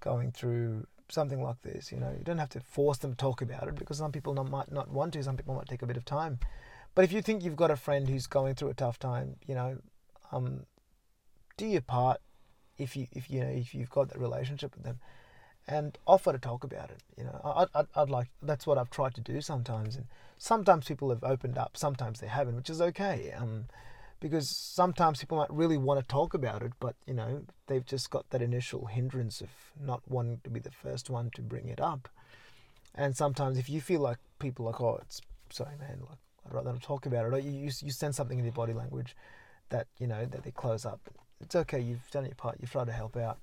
[0.00, 3.42] going through something like this, you know, you don't have to force them to talk
[3.42, 5.22] about it because some people not, might not want to.
[5.24, 6.38] Some people might take a bit of time.
[6.94, 9.56] But if you think you've got a friend who's going through a tough time, you
[9.56, 9.78] know,
[10.30, 10.66] um,
[11.56, 12.20] do your part.
[12.76, 14.98] If you if you know if you've got that relationship with them,
[15.66, 17.00] and offer to talk about it.
[17.16, 20.06] You know, I, I'd, I'd like that's what I've tried to do sometimes, and
[20.38, 23.32] sometimes people have opened up, sometimes they haven't, which is okay.
[23.36, 23.66] Um,
[24.20, 28.10] because sometimes people might really want to talk about it, but you know they've just
[28.10, 29.50] got that initial hindrance of
[29.80, 32.08] not wanting to be the first one to bring it up.
[32.94, 36.72] And sometimes if you feel like people like, oh, it's sorry, man, like I'd rather
[36.72, 39.16] not talk about it, or you you, you send something in their body language
[39.70, 41.00] that you know that they close up.
[41.40, 41.80] It's okay.
[41.80, 42.56] You've done your part.
[42.60, 43.38] You've tried to help out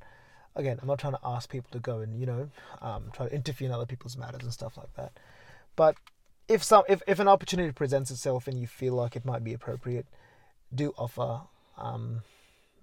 [0.56, 2.50] again, I'm not trying to ask people to go and you know
[2.82, 5.14] um, try to interfere in other people's matters and stuff like that.
[5.76, 5.96] But
[6.48, 9.54] if some if, if an opportunity presents itself and you feel like it might be
[9.54, 10.06] appropriate,
[10.74, 11.42] do offer.
[11.78, 12.22] Um,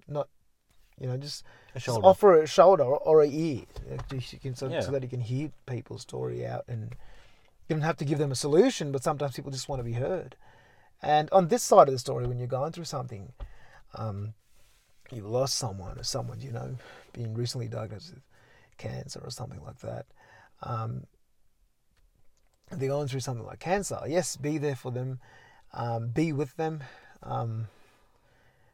[0.07, 0.29] not
[0.99, 2.07] You know, just, A just shoulder.
[2.07, 3.63] offer a shoulder or, or a ear,
[4.11, 4.81] you can, so, Yeah.
[4.81, 6.65] so that you can hear people's story out.
[6.67, 6.97] And
[7.69, 9.93] you don't have to give them a solution, but sometimes people just want to be
[9.93, 10.35] heard.
[11.03, 13.33] And on this side of the story, when you're going through something,
[13.95, 14.33] um,
[15.11, 16.77] you've lost someone or someone you know
[17.13, 18.23] being recently diagnosed with
[18.77, 20.07] cancer or something like that.
[20.63, 21.05] Um,
[22.71, 23.99] they're going through something like cancer.
[24.07, 25.21] Yes, be there for them,
[25.73, 26.85] um, be with them,
[27.23, 27.69] um,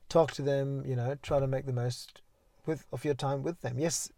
[0.09, 0.85] talk to them.
[0.87, 2.21] You know, try to make the most
[2.67, 3.79] with of your time with them.
[3.79, 4.11] Yes,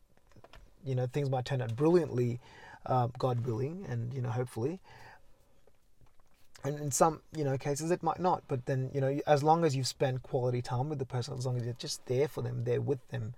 [0.85, 2.41] you know things might turn out brilliantly,
[2.87, 4.81] um, God willing, and you know hopefully.
[6.65, 9.65] And in some you know cases it might not, but then you know as long
[9.65, 12.43] as you've spent quality time with the person, as long as you're just there for
[12.43, 13.35] them, there with them,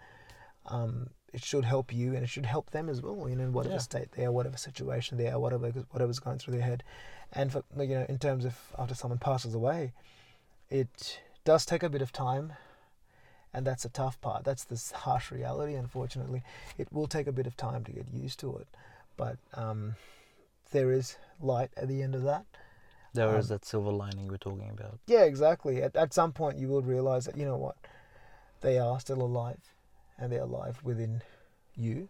[0.66, 3.29] um, it should help you and it should help them as well.
[3.29, 3.81] You know, in whatever Yeah.
[3.81, 6.83] state they are, whatever situation they are, whatever whatever's going through their head,
[7.33, 9.93] and for you know, in terms of after someone passes away,
[10.71, 12.55] it does take a bit of time,
[13.53, 14.45] and that's a tough part.
[14.45, 15.75] That's this harsh reality.
[15.75, 16.43] Unfortunately,
[16.79, 18.69] it will take a bit of time to get used to it,
[19.19, 19.97] but um,
[20.71, 22.47] there is light at the end of that.
[23.14, 24.98] There is um, that silver lining we're talking about.
[25.06, 25.82] Yeah, exactly.
[25.82, 27.76] At, at some point, you will realize that, you know what,
[28.61, 29.61] they are still alive
[30.18, 31.22] and they're alive within
[31.76, 32.09] you.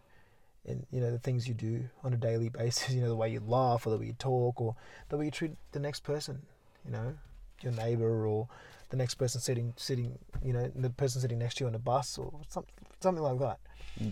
[0.67, 3.31] And, you know, the things you do on a daily basis, you know, the way
[3.31, 4.75] you laugh or the way you talk or
[5.09, 6.43] the way you treat the next person,
[6.85, 7.15] you know,
[7.63, 8.49] your neighbor or
[8.91, 11.79] the next person sitting, sitting, you know, the person sitting next to you on a
[11.79, 12.65] bus or some,
[13.01, 13.59] something like that.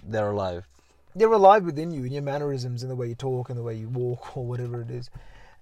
[0.07, 0.67] They're alive.
[1.15, 3.75] They're alive within you in your mannerisms and the way you talk and the way
[3.75, 5.09] you walk or whatever it is.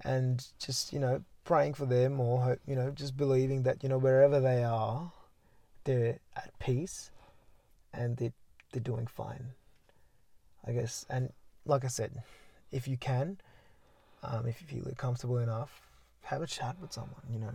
[0.05, 3.89] And just, you know, praying for them or, hope- you know, just believing that, you
[3.89, 5.13] know, wherever they are,
[5.85, 7.11] they're at peace
[7.93, 8.33] and they're,
[8.73, 9.53] they're doing fine,
[10.67, 11.07] I guess.
[11.09, 11.33] And
[11.65, 12.23] like I said,
[12.71, 13.39] if you can,
[14.23, 15.81] um, if you feel comfortable enough,
[16.23, 17.53] have a chat with someone, you know,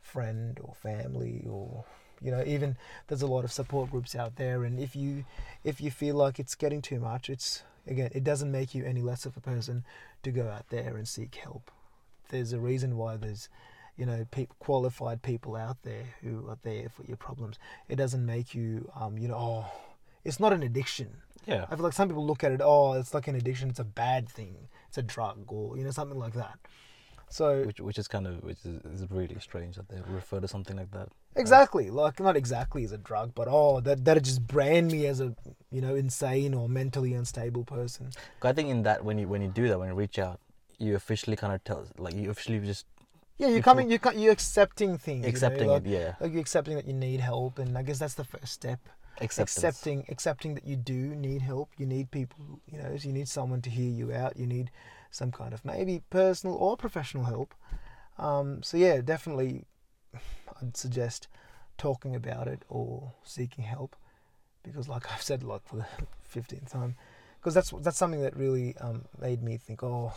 [0.00, 1.84] friend or family or
[2.20, 2.76] you know even
[3.06, 5.24] there's a lot of support groups out there and if you
[5.64, 9.00] if you feel like it's getting too much it's again it doesn't make you any
[9.00, 9.84] less of a person
[10.22, 11.70] to go out there and seek help
[12.30, 13.48] there's a reason why there's
[13.96, 14.24] you know
[14.58, 17.58] qualified people out there who are there for your problems
[17.88, 19.66] it doesn't make you um you know oh
[20.24, 21.08] it's not an addiction
[21.46, 21.66] Yeah.
[21.70, 23.84] I feel like some people look at it, oh, it's like an addiction, it's a
[23.84, 26.58] bad thing, it's a drug, or you know something like that.
[27.30, 30.48] So Which, which is kind of which is, is really strange that they refer to
[30.48, 31.08] something like that.
[31.36, 35.20] exactly, like not exactly as a drug, but oh, that that just brand me as
[35.20, 35.34] a
[35.70, 38.10] you know insane or mentally unstable person.
[38.42, 40.40] I think in that when you when you do that when you reach out,
[40.80, 42.86] you officially kind of tell like you officially just
[43.38, 45.90] Yeah, you're coming, you're you're accepting things, you know, accepting like, it.
[45.90, 46.14] Yeah.
[46.20, 48.80] like you're accepting that you need help, and I guess that's the first step.
[49.22, 49.58] Acceptance.
[49.58, 53.60] accepting accepting that you do need help you need people you know you need someone
[53.60, 54.70] to hear you out you need
[55.10, 57.54] some kind of maybe personal or professional help
[58.18, 59.66] um, so yeah definitely
[60.62, 61.28] i'd suggest
[61.76, 63.94] talking about it or seeking help
[64.62, 65.86] because like i've said like for the
[66.40, 66.94] 15th time
[67.38, 70.14] because that's that's something that really um, made me think oh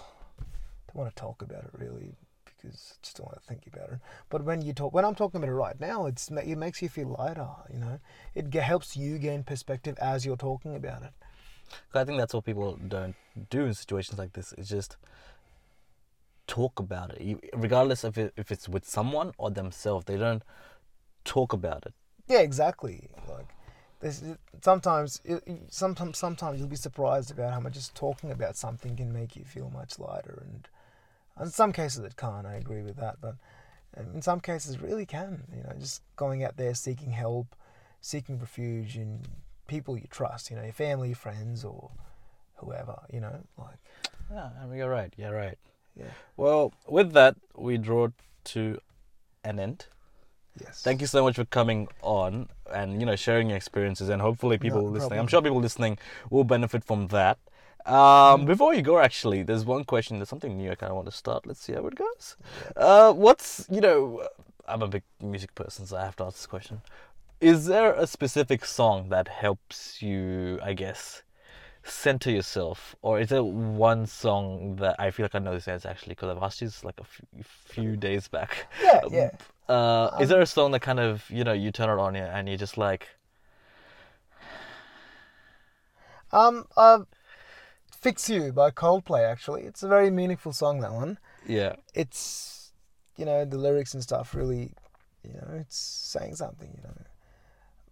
[0.93, 2.15] don't want to talk about it really
[2.45, 3.99] because I just don't want to think about it.
[4.29, 6.89] But when you talk, when I'm talking about it right now, it's it makes you
[6.89, 7.47] feel lighter.
[7.71, 7.99] You know,
[8.35, 11.11] it ge- helps you gain perspective as you're talking about it.
[11.93, 13.15] I think that's what people don't
[13.49, 14.53] do in situations like this.
[14.57, 14.97] It's just
[16.47, 20.05] talk about it, You- regardless of it, if it's with someone or themselves.
[20.05, 20.43] They don't
[21.23, 21.93] talk about it.
[22.27, 23.09] Yeah, exactly.
[23.27, 23.55] Like,
[24.61, 25.21] sometimes,
[25.69, 29.45] sometimes, sometimes you'll be surprised about how much just talking about something can make you
[29.45, 30.43] feel much lighter.
[30.45, 30.67] And
[31.39, 32.45] in some cases, it can't.
[32.45, 33.35] I agree with that, but
[33.97, 35.43] um, in some cases, it really can.
[35.55, 37.55] You know, just going out there seeking help,
[38.01, 39.21] seeking refuge in
[39.67, 40.49] people you trust.
[40.49, 41.91] You know, your family, friends, or
[42.55, 42.99] whoever.
[43.11, 43.77] You know, like
[44.31, 45.13] Yeah, I mean, you're right.
[45.17, 45.57] You're right.
[45.95, 46.05] yeah.
[46.37, 48.09] Well, with that, we draw
[48.45, 48.79] to
[49.43, 49.87] an end.
[50.61, 50.83] Yes.
[50.83, 54.57] Thank you so much for coming on and you know sharing your experiences and hopefully
[54.59, 55.19] people No listening.
[55.19, 55.97] I'm sure people listening
[56.29, 57.39] will benefit from that.
[57.85, 58.45] Um, Mm.
[58.45, 60.17] Before you go, actually, there's one question.
[60.17, 61.45] There's something new I kind of want to start.
[61.45, 62.37] Let's see how it goes.
[62.75, 64.27] Uh, what's you know,
[64.67, 66.81] I'm a big music person, so I have to ask this question.
[67.41, 71.23] Is there a specific song that helps you, I guess,
[71.83, 75.89] center yourself, or is there one song that I feel like I know this answer
[75.89, 78.67] actually because I've asked you this like a few, few days back.
[78.81, 79.29] Yeah, yeah.
[79.67, 82.15] Uh, is Um, there a song that kind of you know you turn it on
[82.15, 83.09] and you're just like,
[86.31, 86.99] Um, uh,
[88.03, 89.23] "Fix You" by Coldplay.
[89.29, 90.81] Actually, it's a very meaningful song.
[90.81, 91.17] That one.
[91.47, 92.71] yeah, It's,
[93.17, 94.73] you know, the lyrics and stuff really,
[95.23, 96.69] you know, it's saying something.
[96.75, 96.93] You know,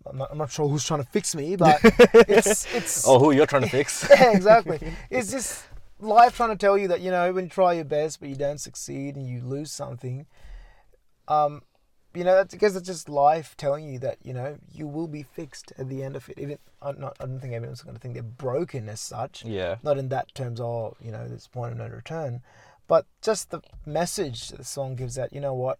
[0.05, 3.07] I'm not, I'm not sure who's trying to fix me, but it's it's.
[3.07, 4.07] oh, who you're trying to fix?
[4.09, 4.80] yeah, exactly.
[5.09, 5.64] It's just
[5.99, 8.36] life trying to tell you that you know when you try your best but you
[8.36, 10.26] don't succeed and you lose something.
[11.28, 11.62] Um,
[12.14, 15.24] you know, that's because it's just life telling you that you know you will be
[15.24, 16.38] fixed at the end of it.
[16.38, 19.45] Even I'm not, I don't think everyone's going to think they're broken as such.
[19.45, 19.78] Yeah.
[19.84, 22.41] Not in that terms of you know this point of no return,
[22.88, 25.80] but just the message the song gives that you know what,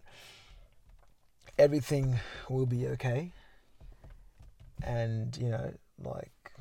[1.58, 2.18] everything
[2.48, 3.32] will be okay.
[4.82, 5.72] And you know,
[6.02, 6.52] like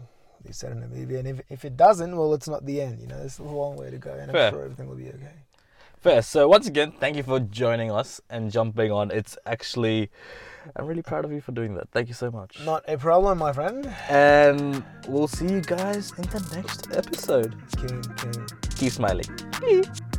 [0.43, 2.99] they said in the movie, and if if it doesn't, well, it's not the end.
[2.99, 4.47] You know, there's a long way to go, and Fair.
[4.47, 5.45] I'm sure everything will be okay.
[6.01, 6.23] Fair.
[6.23, 9.11] So once again, thank you for joining us and jumping on.
[9.11, 10.09] It's actually,
[10.75, 11.91] I'm really proud of you for doing that.
[11.91, 12.57] Thank you so much.
[12.65, 13.85] Not a problem, my friend.
[14.09, 17.55] And we'll see you guys in the next episode.
[17.77, 18.47] King, king.
[18.77, 20.10] Keep smiling.